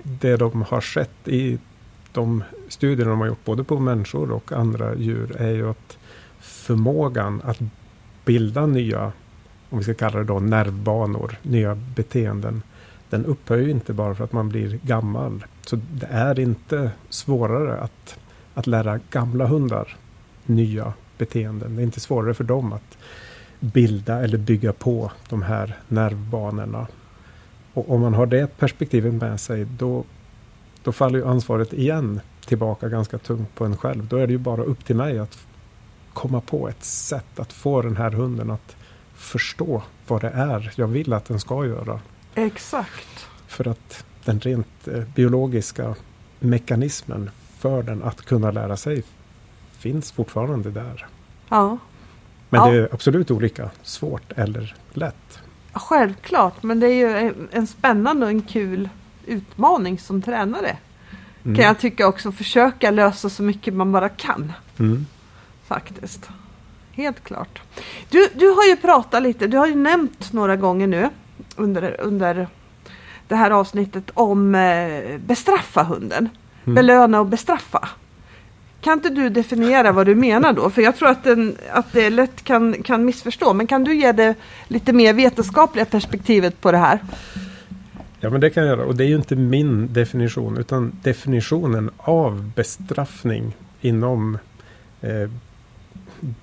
[0.02, 1.58] det de har sett i
[2.12, 5.98] de studier de har gjort både på människor och andra djur är ju att
[6.40, 7.58] förmågan att
[8.24, 9.12] bilda nya,
[9.70, 12.62] om vi ska kalla det då nervbanor, nya beteenden.
[13.10, 15.44] Den upphör ju inte bara för att man blir gammal.
[15.66, 18.18] Så det är inte svårare att
[18.54, 19.96] att lära gamla hundar
[20.46, 21.76] nya beteenden.
[21.76, 22.98] Det är inte svårare för dem att
[23.60, 26.86] bilda eller bygga på de här nervbanorna.
[27.74, 30.04] Och om man har det perspektivet med sig då,
[30.82, 34.06] då faller ju ansvaret igen tillbaka ganska tungt på en själv.
[34.06, 35.38] Då är det ju bara upp till mig att
[36.12, 38.76] komma på ett sätt att få den här hunden att
[39.14, 42.00] förstå vad det är jag vill att den ska göra.
[42.34, 43.26] Exakt.
[43.46, 45.94] För att den rent eh, biologiska
[46.38, 47.30] mekanismen
[47.62, 49.02] för den att kunna lära sig
[49.78, 51.06] finns fortfarande där.
[51.48, 51.78] Ja.
[52.50, 52.70] Men ja.
[52.70, 55.38] det är absolut olika svårt eller lätt.
[55.72, 58.88] Självklart, men det är ju en spännande och en kul
[59.26, 60.76] utmaning som tränare.
[61.44, 61.56] Mm.
[61.56, 62.32] Kan jag tycka också.
[62.32, 64.52] Försöka lösa så mycket man bara kan.
[64.78, 65.06] Mm.
[65.66, 66.30] Faktiskt.
[66.92, 67.62] Helt klart.
[68.10, 71.08] Du, du har ju pratat lite, du har ju nämnt några gånger nu
[71.56, 72.48] under, under
[73.28, 76.28] det här avsnittet om eh, bestraffa hunden.
[76.64, 76.74] Mm.
[76.74, 77.88] Belöna och bestraffa.
[78.80, 80.70] Kan inte du definiera vad du menar då?
[80.70, 83.52] För jag tror att, den, att det lätt kan, kan missförstå.
[83.52, 84.34] Men kan du ge det
[84.68, 86.98] lite mer vetenskapliga perspektivet på det här?
[88.20, 88.86] Ja, men det kan jag göra.
[88.86, 94.38] Och det är ju inte min definition, utan definitionen av bestraffning inom,
[95.00, 95.30] eh,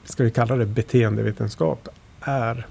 [0.03, 1.87] ska vi kalla det beteendevetenskap,
[2.21, 2.67] är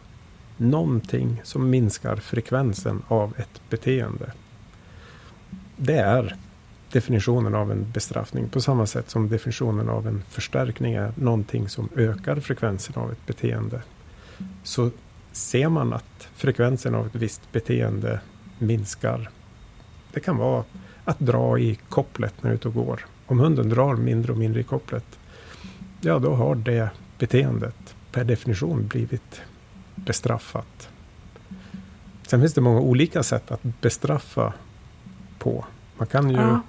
[0.57, 4.32] någonting som minskar frekvensen av ett beteende.
[5.76, 6.36] Det är
[6.93, 11.89] definitionen av en bestraffning på samma sätt som definitionen av en förstärkning är någonting som
[11.97, 13.82] ökar frekvensen av ett beteende.
[14.62, 14.91] Så
[15.32, 18.20] ser man att frekvensen av ett visst beteende
[18.59, 19.30] minskar.
[20.12, 20.64] Det kan vara
[21.05, 23.07] att dra i kopplet när du är ute och går.
[23.26, 25.18] Om hunden drar mindre och mindre i kopplet,
[26.01, 29.41] ja då har det beteendet per definition blivit
[29.95, 30.89] bestraffat.
[32.26, 34.53] Sen finns det många olika sätt att bestraffa
[35.39, 35.64] på.
[35.99, 36.61] Man kan ju ja.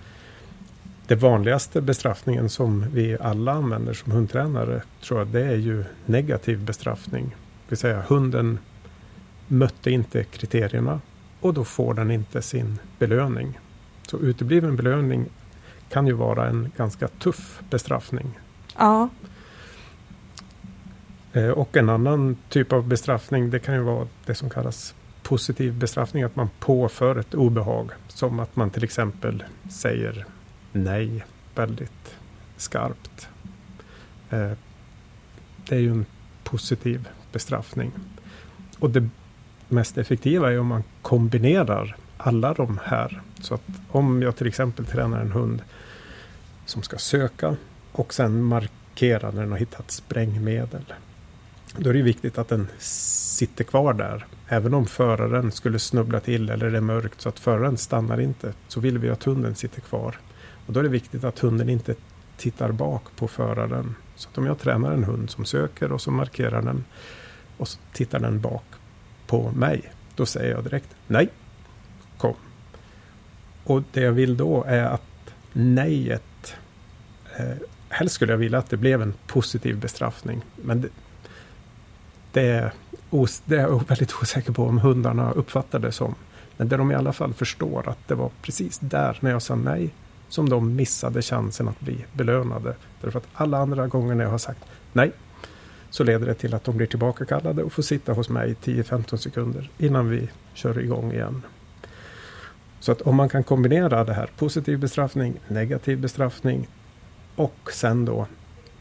[1.10, 6.66] Det vanligaste bestraffningen som vi alla använder som hundtränare tror jag det är ju negativ
[6.66, 7.26] bestraffning.
[7.30, 8.60] Det vill säga hunden
[9.47, 11.01] mötte inte kriterierna
[11.39, 13.60] och då får den inte sin belöning.
[14.07, 15.26] Så utebliven belöning
[15.89, 18.39] kan ju vara en ganska tuff bestraffning.
[18.78, 19.10] Ja.
[21.34, 25.74] Eh, och en annan typ av bestraffning det kan ju vara det som kallas positiv
[25.74, 26.24] bestraffning.
[26.24, 27.91] Att man påför ett obehag.
[28.07, 30.26] Som att man till exempel säger
[30.72, 31.24] nej
[31.55, 32.15] väldigt
[32.57, 33.28] skarpt.
[34.30, 34.51] Eh,
[35.67, 36.05] det är ju en
[36.43, 37.91] positiv bestraffning.
[38.80, 39.09] Och det
[39.67, 43.22] mest effektiva är om man kombinerar alla de här.
[43.41, 45.61] Så att om jag till exempel tränar en hund
[46.65, 47.55] som ska söka
[47.91, 50.93] och sen markera när den har hittat sprängmedel.
[51.78, 54.26] Då är det viktigt att den sitter kvar där.
[54.47, 58.53] Även om föraren skulle snubbla till eller det är mörkt så att föraren stannar inte.
[58.67, 60.15] Så vill vi att hunden sitter kvar.
[60.70, 61.95] Och då är det viktigt att hunden inte
[62.38, 63.95] tittar bak på föraren.
[64.15, 66.86] Så att om jag tränar en hund som söker och så markerar den
[67.57, 68.63] och så tittar den bak
[69.28, 69.91] på mig.
[70.15, 71.30] Då säger jag direkt nej,
[72.17, 72.34] kom.
[73.63, 76.55] Och det jag vill då är att nejet,
[77.38, 77.57] eh,
[77.89, 80.41] helst skulle jag vilja att det blev en positiv bestraffning.
[80.55, 80.89] Men det,
[82.32, 82.74] det, är
[83.09, 86.15] os, det är jag väldigt osäker på om hundarna uppfattar det som.
[86.57, 89.55] Men det de i alla fall förstår att det var precis där när jag sa
[89.55, 89.93] nej
[90.30, 92.75] som de missade chansen att bli belönade.
[93.01, 95.11] Därför att alla andra gånger när jag har sagt nej
[95.89, 99.69] så leder det till att de blir tillbakakallade och får sitta hos mig 10-15 sekunder
[99.77, 101.41] innan vi kör igång igen.
[102.80, 106.67] Så att om man kan kombinera det här positiv bestraffning, negativ bestraffning
[107.36, 108.27] och sen då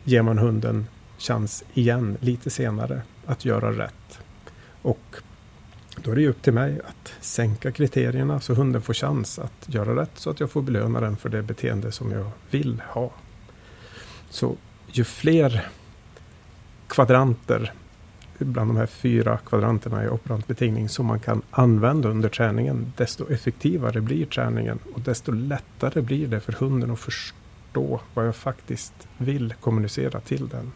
[0.04, 0.86] ger man hunden
[1.18, 4.18] chans igen lite senare att göra rätt.
[4.82, 5.16] Och
[6.04, 10.02] då är det upp till mig att sänka kriterierna så hunden får chans att göra
[10.02, 13.10] rätt så att jag får belöna den för det beteende som jag vill ha.
[14.30, 15.68] Så ju fler
[16.86, 17.72] kvadranter
[18.38, 23.32] bland de här fyra kvadranterna i operant betingning som man kan använda under träningen, desto
[23.32, 29.08] effektivare blir träningen och desto lättare blir det för hunden att förstå vad jag faktiskt
[29.18, 30.72] vill kommunicera till den.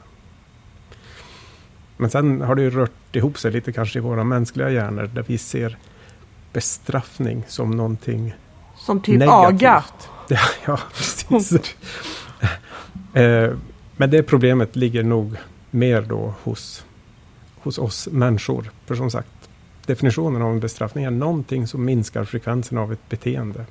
[2.02, 5.24] Men sen har det ju rört ihop sig lite kanske i våra mänskliga hjärnor där
[5.26, 5.76] vi ser
[6.52, 8.34] bestraffning som någonting
[8.76, 9.62] Som typ negativt.
[9.62, 9.84] aga?
[10.28, 11.52] Ja, ja precis.
[13.14, 13.50] Eh,
[13.96, 15.36] men det problemet ligger nog
[15.70, 16.84] mer då hos,
[17.56, 18.70] hos oss människor.
[18.86, 19.28] För som sagt,
[19.86, 23.64] definitionen av en bestraffning är någonting som minskar frekvensen av ett beteende.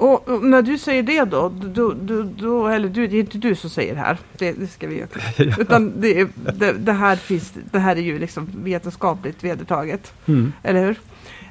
[0.00, 3.38] Och, och när du säger det då, då, då, då, eller du, det är inte
[3.38, 5.08] du som säger det här, det, det ska vi göra.
[5.36, 5.54] ja.
[5.58, 10.12] Utan det, det, det, här finns, det här är ju liksom vetenskapligt vedertaget.
[10.26, 10.52] Mm.
[10.62, 11.00] Eller hur?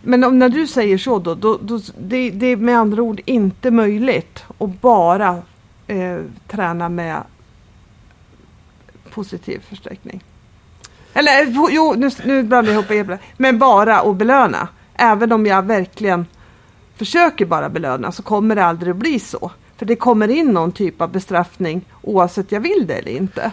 [0.02, 3.22] Men om, när du säger så då, då, då det, det är med andra ord
[3.26, 5.42] inte möjligt att bara
[5.88, 7.24] eh, träna med
[9.10, 10.24] positiv förstärkning.
[11.14, 13.20] Eller jo, nu, nu blandar jag ihop.
[13.38, 14.68] Men bara att belöna.
[14.94, 16.26] Även om jag verkligen
[17.00, 19.52] försöker bara belöna så kommer det aldrig att bli så.
[19.78, 23.52] För det kommer in någon typ av bestraffning oavsett jag vill det eller inte.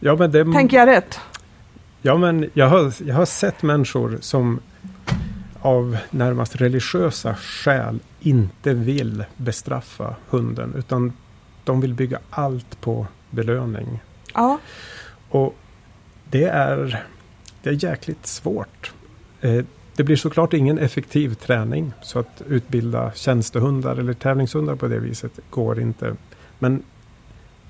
[0.00, 1.20] Ja, men det, Tänker jag rätt?
[2.02, 4.60] Ja, men jag har, jag har sett människor som
[5.60, 10.74] av närmast religiösa skäl inte vill bestraffa hunden.
[10.76, 11.12] Utan
[11.64, 14.00] de vill bygga allt på belöning.
[14.34, 14.58] Ja.
[15.28, 15.56] Och
[16.30, 17.04] det är,
[17.62, 18.92] det är jäkligt svårt.
[19.40, 19.64] Eh,
[19.96, 25.32] det blir såklart ingen effektiv träning så att utbilda tjänstehundar eller tävlingshundar på det viset
[25.50, 26.16] går inte.
[26.58, 26.82] Men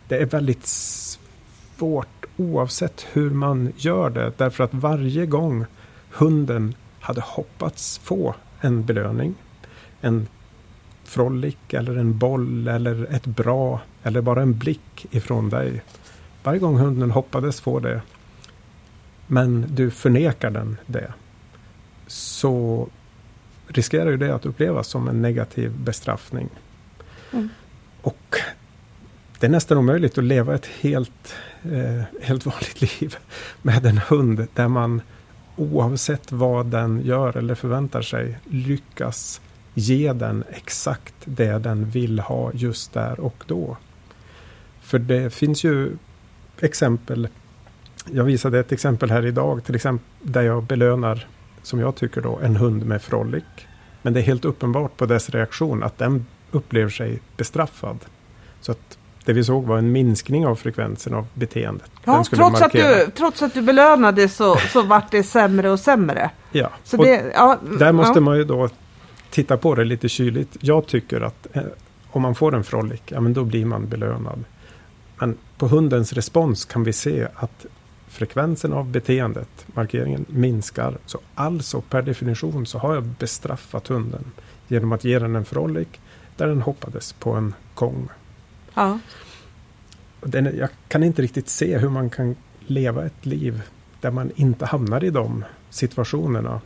[0.08, 5.64] det är väldigt svårt oavsett hur man gör det därför att varje gång
[6.10, 9.34] hunden hade hoppats få en belöning,
[10.00, 10.26] en
[11.04, 15.82] frolic eller en boll eller ett bra eller bara en blick ifrån dig.
[16.42, 18.02] Varje gång hunden hoppades få det
[19.26, 21.12] men du förnekar den det
[22.06, 22.88] så
[23.68, 26.48] riskerar ju det att upplevas som en negativ bestraffning.
[27.32, 27.48] Mm.
[28.02, 28.36] Och
[29.38, 33.16] det är nästan omöjligt att leva ett helt, eh, helt vanligt liv
[33.62, 35.02] med en hund där man
[35.56, 39.40] oavsett vad den gör eller förväntar sig lyckas
[39.74, 43.76] ge den exakt det den vill ha just där och då.
[44.80, 45.96] För det finns ju
[46.60, 47.28] exempel.
[48.12, 51.26] Jag visade ett exempel här idag till exempel där jag belönar
[51.66, 53.44] som jag tycker då, en hund med frolic.
[54.02, 57.98] Men det är helt uppenbart på dess reaktion att den upplever sig bestraffad.
[58.60, 61.90] Så att det vi såg var en minskning av frekvensen av beteendet.
[62.04, 66.30] Ja, trots, att du, trots att du belönade så, så vart det sämre och sämre.
[66.52, 68.20] Ja, så det, ja där måste ja.
[68.20, 68.68] man ju då
[69.30, 70.56] titta på det lite kyligt.
[70.60, 71.62] Jag tycker att eh,
[72.10, 74.44] om man får en frolic, ja men då blir man belönad.
[75.18, 77.66] Men på hundens respons kan vi se att
[78.14, 80.98] frekvensen av beteendet, markeringen, minskar.
[81.06, 84.24] Så alltså per definition så har jag bestraffat hunden
[84.68, 85.88] genom att ge den en frolic
[86.36, 88.08] där den hoppades på en kong.
[88.74, 88.98] Ja.
[90.20, 92.36] Den, jag kan inte riktigt se hur man kan
[92.66, 93.62] leva ett liv
[94.00, 96.60] där man inte hamnar i de situationerna.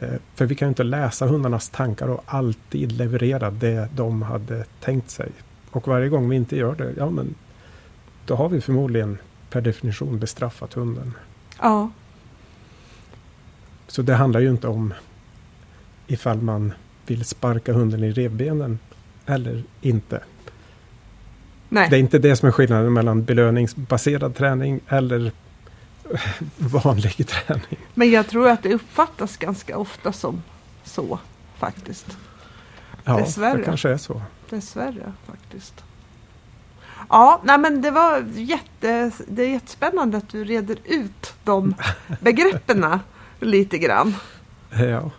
[0.00, 4.64] Eh, för vi kan ju inte läsa hundarnas tankar och alltid leverera det de hade
[4.80, 5.30] tänkt sig.
[5.70, 7.34] Och varje gång vi inte gör det, ja men
[8.26, 9.18] då har vi förmodligen
[9.54, 11.14] per definition bestraffat hunden.
[11.60, 11.90] Ja.
[13.86, 14.94] Så det handlar ju inte om
[16.06, 16.72] ifall man
[17.06, 18.78] vill sparka hunden i revbenen
[19.26, 20.20] eller inte.
[21.68, 21.90] Nej.
[21.90, 25.32] Det är inte det som är skillnaden mellan belöningsbaserad träning eller
[26.56, 27.78] vanlig träning.
[27.94, 30.42] Men jag tror att det uppfattas ganska ofta som
[30.84, 31.18] så
[31.58, 32.18] faktiskt.
[33.04, 33.58] Ja, Dessvärre.
[33.58, 34.22] det kanske är så.
[34.50, 35.84] Dessvärre faktiskt.
[37.08, 41.74] Ja, nej men det var jätte, det är jättespännande att du reder ut de
[42.20, 42.86] begreppen
[43.40, 44.14] lite grann.
[44.70, 45.10] Ja.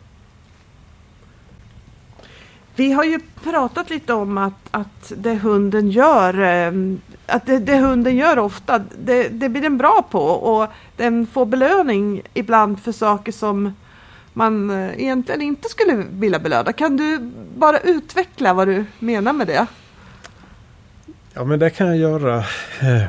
[2.76, 7.78] Vi har ju pratat lite om att, att det hunden gör, ehm, att det, det
[7.78, 12.92] hunden gör ofta, det, det, blir den bra på och den får belöning ibland för
[12.92, 13.74] saker som
[14.34, 16.74] man eh, egentligen inte skulle vilja belöna.
[16.74, 19.68] Kan du bara utveckla vad du menar med det?
[21.38, 22.38] Ja men det kan jag göra.
[22.82, 23.04] Eh,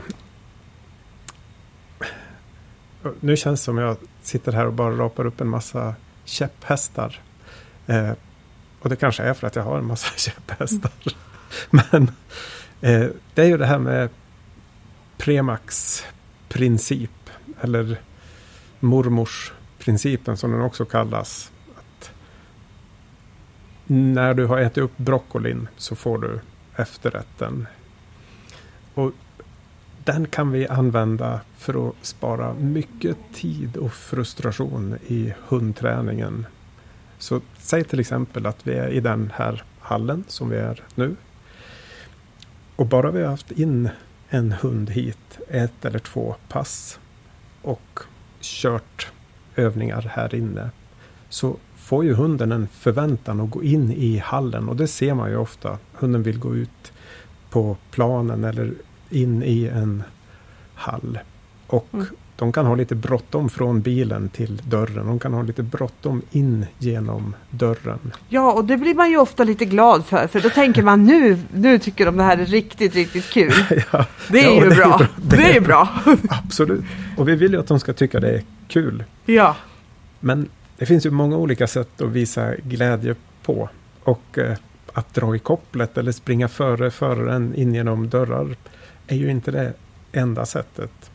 [3.21, 7.21] nu känns det som jag sitter här och bara rapar upp en massa käpphästar.
[7.87, 8.11] Eh,
[8.81, 10.91] och det kanske är för att jag har en massa käpphästar.
[11.71, 12.11] Men
[12.81, 14.09] eh, det är ju det här med
[15.17, 16.03] Premax
[16.49, 17.31] princip.
[17.61, 18.01] Eller
[18.81, 21.53] mormors principen som den också kallas.
[21.77, 22.11] Att
[23.87, 26.41] när du har ätit upp broccolin så får du
[26.77, 27.67] efterrätten
[28.97, 29.13] och
[30.05, 36.47] den kan vi använda för att spara mycket tid och frustration i hundträningen.
[37.19, 41.17] Så säg till exempel att vi är i den här hallen som vi är nu.
[42.77, 43.89] Och bara vi har haft in
[44.29, 47.01] en hund hit, ett eller två pass
[47.63, 48.01] och
[48.41, 49.13] kört
[49.57, 50.71] övningar här inne.
[51.29, 55.31] Så får ju hunden en förväntan att gå in i hallen och det ser man
[55.31, 55.79] ju ofta.
[55.93, 56.93] Hunden vill gå ut
[57.51, 58.75] på planen eller
[59.11, 60.03] in i en
[60.75, 61.19] hall.
[61.67, 62.07] Och mm.
[62.37, 65.07] de kan ha lite bråttom från bilen till dörren.
[65.07, 68.13] De kan ha lite bråttom in genom dörren.
[68.29, 70.27] Ja, och det blir man ju ofta lite glad för.
[70.27, 73.53] För då tänker man nu, nu tycker de det här är riktigt, riktigt kul.
[73.93, 74.95] ja, det är ja, ju det bra.
[74.95, 75.09] Är bra.
[75.17, 75.89] Det, det är bra.
[76.45, 76.85] Absolut.
[77.17, 79.05] Och vi vill ju att de ska tycka det är kul.
[79.25, 79.57] Ja.
[80.21, 80.49] Men
[80.79, 83.69] det finns ju många olika sätt att visa glädje på.
[84.03, 84.57] Och eh,
[84.93, 88.57] att dra i kopplet eller springa före föraren in genom dörrar
[89.07, 89.73] är ju inte det
[90.13, 91.11] enda sättet.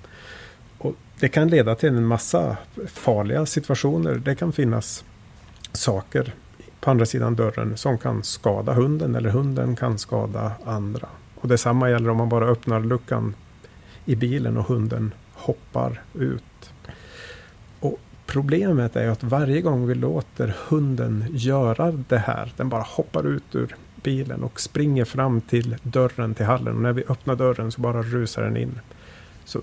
[0.77, 4.15] Och det kan leda till en massa farliga situationer.
[4.15, 5.05] Det kan finnas
[5.71, 6.33] saker
[6.79, 11.07] på andra sidan dörren som kan skada hunden eller hunden kan skada andra.
[11.35, 13.35] Och detsamma gäller om man bara öppnar luckan
[14.05, 16.73] i bilen och hunden hoppar ut.
[17.79, 17.99] Och
[18.31, 23.55] Problemet är att varje gång vi låter hunden göra det här, den bara hoppar ut
[23.55, 26.75] ur bilen och springer fram till dörren till hallen.
[26.75, 28.79] Och när vi öppnar dörren så bara rusar den in.
[29.45, 29.61] Så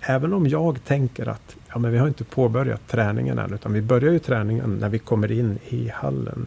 [0.00, 3.82] även om jag tänker att ja, men vi har inte påbörjat träningen än utan vi
[3.82, 6.46] börjar ju träningen när vi kommer in i hallen.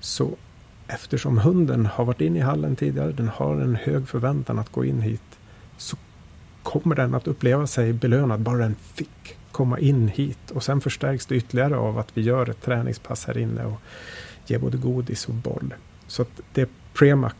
[0.00, 0.30] Så
[0.88, 4.84] eftersom hunden har varit in i hallen tidigare, den har en hög förväntan att gå
[4.84, 5.38] in hit,
[5.76, 5.96] så
[6.62, 10.50] kommer den att uppleva sig belönad bara den fick komma in hit.
[10.50, 13.80] Och sen förstärks det ytterligare av att vi gör ett träningspass här inne och
[14.46, 15.74] ger både godis och boll.
[16.12, 17.34] Så att det Premac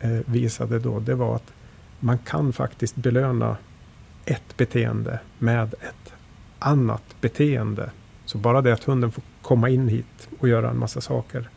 [0.00, 1.52] eh, visade då, det var att
[2.00, 3.56] man kan faktiskt belöna
[4.24, 6.12] ett beteende med ett
[6.58, 7.90] annat beteende.
[8.24, 11.48] Så bara det att hunden får komma in hit och göra en massa saker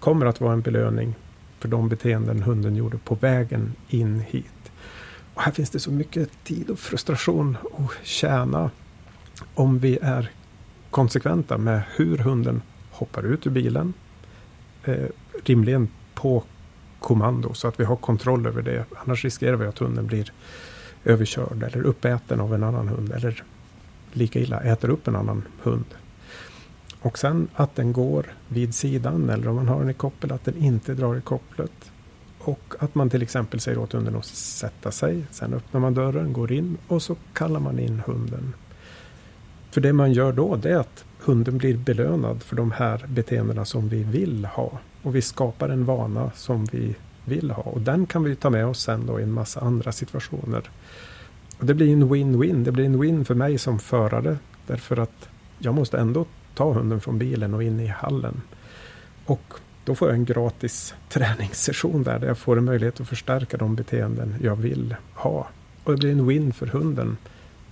[0.00, 1.14] kommer att vara en belöning
[1.58, 4.72] för de beteenden hunden gjorde på vägen in hit.
[5.34, 8.70] Och här finns det så mycket tid och frustration att tjäna
[9.54, 10.30] om vi är
[10.90, 13.92] konsekventa med hur hunden hoppar ut ur bilen.
[14.84, 15.06] Eh,
[15.44, 16.42] rimligen på
[17.00, 18.84] kommando så att vi har kontroll över det.
[19.04, 20.32] Annars riskerar vi att hunden blir
[21.04, 23.42] överkörd eller uppäten av en annan hund eller
[24.12, 25.84] lika illa äter upp en annan hund.
[27.00, 30.44] Och sen att den går vid sidan eller om man har den i koppel att
[30.44, 31.92] den inte drar i kopplet.
[32.38, 35.24] Och att man till exempel säger åt hunden att sätta sig.
[35.30, 38.54] Sen öppnar man dörren, går in och så kallar man in hunden.
[39.70, 43.64] För det man gör då det är att hunden blir belönad för de här beteendena
[43.64, 44.78] som vi vill ha.
[45.02, 46.94] Och vi skapar en vana som vi
[47.24, 47.62] vill ha.
[47.62, 50.70] Och den kan vi ta med oss sen då i en massa andra situationer.
[51.58, 52.64] Och det blir en win-win.
[52.64, 54.38] Det blir en win för mig som förare.
[54.66, 55.28] Därför att
[55.58, 58.42] jag måste ändå ta hunden från bilen och in i hallen.
[59.26, 63.56] Och då får jag en gratis träningssession där, där jag får en möjlighet att förstärka
[63.56, 65.48] de beteenden jag vill ha.
[65.84, 67.16] Och det blir en win för hunden.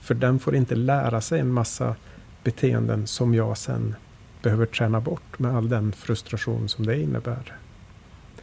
[0.00, 1.96] För den får inte lära sig en massa
[2.44, 3.94] beteenden som jag sen
[4.42, 7.56] behöver träna bort med all den frustration som det innebär.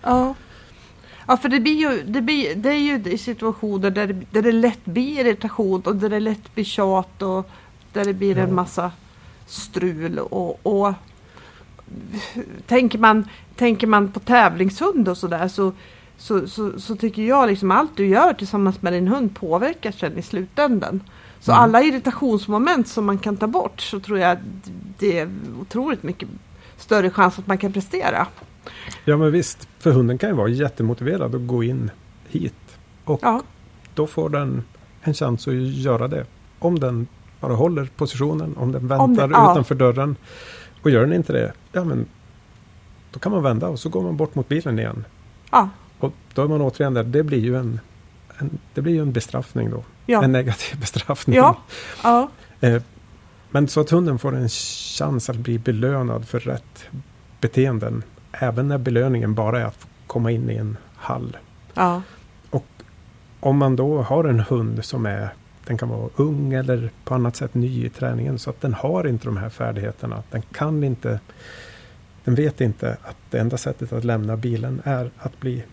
[0.02, 0.36] Ja.
[1.28, 4.52] Ja, för det, blir ju, det, blir, det är ju situationer där det, där det
[4.52, 7.50] lätt blir irritation och där det lätt blir tjat och
[7.94, 8.44] där det blir ja.
[8.44, 8.92] en massa
[9.46, 10.20] strul.
[10.20, 10.94] Och, och
[12.68, 15.72] tänker, man, tänker man på tävlingshund och sådär så,
[16.18, 20.18] så, så, så, tycker jag liksom allt du gör tillsammans med din hund påverkar sen
[20.18, 21.02] i slutändan.
[21.40, 21.64] Så mm.
[21.64, 24.38] alla irritationsmoment som man kan ta bort så tror jag
[24.98, 25.30] det är
[25.62, 26.30] otroligt mycket
[26.78, 28.28] större chans att man kan prestera.
[29.06, 31.92] Ja men visst, för hunden kan ju vara jättemotiverad att gå in
[32.28, 32.78] hit.
[33.04, 33.42] Och ja.
[33.96, 34.64] då får den
[35.02, 36.26] en chans att göra det.
[36.60, 37.08] Om den
[37.40, 39.52] bara håller positionen, om den väntar om det, ja.
[39.52, 40.16] utanför dörren.
[40.82, 42.06] Och gör den inte det, ja men
[43.12, 45.06] då kan man vända och så går man bort mot bilen igen.
[45.52, 45.70] Ja.
[46.00, 47.80] Och då är man återigen där, det blir ju en,
[48.38, 49.84] en det blir ju en bestraffning då.
[50.10, 50.24] Ja.
[50.24, 51.36] En negativ bestraffning.
[51.36, 51.58] Ja.
[52.04, 52.30] Ja.
[52.60, 52.82] Eh,
[53.52, 56.86] men så att hunden får en chans att bli belönad för rätt
[57.42, 58.04] beteenden.
[58.32, 61.38] Även när belöningen bara är att komma in i en hall.
[61.74, 62.02] Ja.
[62.50, 62.66] Och
[63.40, 65.30] om man då har en hund som är
[65.66, 69.08] den kan vara ung eller på annat sätt ny i träningen så att den har
[69.08, 70.24] inte de här färdigheterna.
[70.32, 71.20] Den kan inte
[72.24, 75.64] den vet inte att det enda sättet att lämna bilen är att bli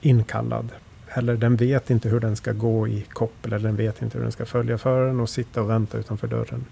[0.00, 0.68] inkallad.
[1.16, 4.22] Eller den vet inte hur den ska gå i koppel eller den vet inte hur
[4.22, 6.64] den ska följa föraren och sitta och vänta utanför dörren.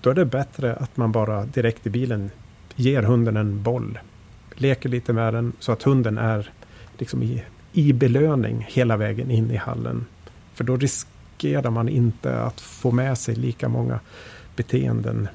[0.00, 2.30] Då är det bättre att man bara direkt i bilen
[2.74, 3.98] ger hunden en boll.
[4.54, 6.50] Leker lite med den så att hunden är
[6.98, 10.04] liksom i, i belöning hela vägen in i hallen.
[10.54, 14.00] För då riskerar man inte att få med sig lika många
[14.56, 15.28] beteenden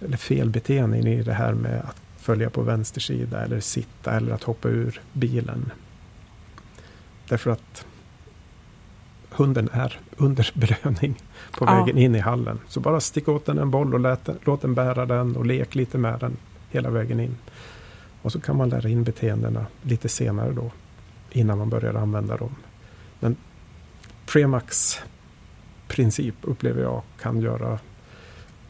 [0.00, 4.42] eller felbeteenden i det här med att följa på vänster sida eller sitta eller att
[4.42, 5.70] hoppa ur bilen.
[7.28, 7.86] Därför att
[9.30, 11.22] hunden är under belöning
[11.52, 11.74] på ja.
[11.74, 12.60] vägen in i hallen.
[12.68, 15.74] Så bara stick åt den en boll och lät, låt den bära den och lek
[15.74, 16.36] lite med den
[16.70, 17.36] hela vägen in.
[18.22, 20.70] Och så kan man lära in beteendena lite senare då
[21.32, 22.54] innan man börjar använda dem.
[23.20, 23.36] Men
[24.26, 25.00] Premax
[25.88, 27.78] princip upplever jag kan göra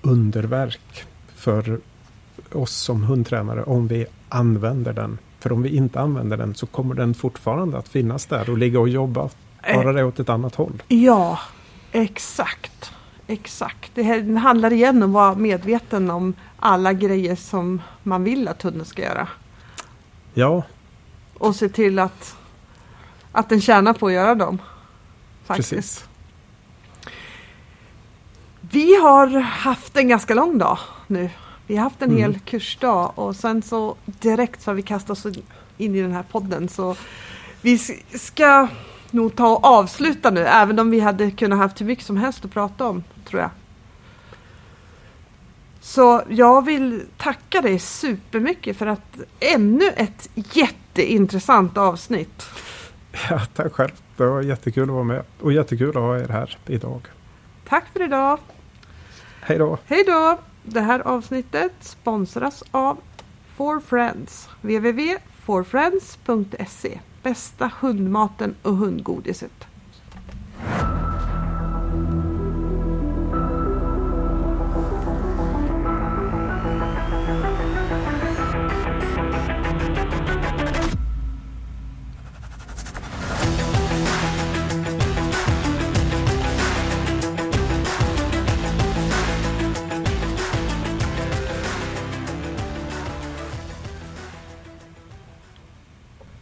[0.03, 1.81] underverk för
[2.53, 5.19] oss som hundtränare om vi använder den.
[5.45, 8.81] För om vi inte använder den så kommer den fortfarande att finnas där och ligga
[8.81, 9.29] och jobba.
[9.75, 10.83] Bara det åt ett annat håll.
[10.89, 11.39] Ja,
[11.93, 12.93] exakt.
[13.27, 13.91] Exakt.
[13.95, 18.63] Det här handlar igen om att vara medveten om alla grejer som man vill att
[18.63, 19.29] hunden ska göra.
[20.35, 20.63] Ja.
[21.39, 22.37] Och se till att,
[23.33, 24.59] att den tjänar på att göra dem.
[25.45, 25.71] Faktiskt.
[25.71, 26.05] Precis.
[28.61, 31.31] Vi har haft en ganska lång dag nu.
[31.67, 32.19] Vi har haft en mm.
[32.23, 35.27] hel kursdag och sen så direkt så har vi kastat oss
[35.79, 36.69] in i den här podden.
[36.69, 36.97] Så
[37.63, 37.79] vi
[38.19, 38.69] ska
[39.11, 42.45] nog ta och avsluta nu, även om vi hade kunnat haft hur mycket som helst
[42.45, 43.51] att prata om, tror jag.
[45.81, 52.47] Så jag vill tacka dig supermycket för att ännu ett jätteintressant avsnitt.
[53.31, 53.93] Ja, tack själv.
[54.17, 57.01] Det var jättekul att vara med och jättekul att ha er här idag.
[57.69, 58.39] Tack för idag!
[59.41, 59.79] Hej då!
[59.87, 60.39] Hej då!
[60.67, 62.99] Det här avsnittet sponsras av
[63.57, 64.49] For Friends.
[64.61, 69.67] www.forfriends.se Bästa hundmaten och hundgodiset.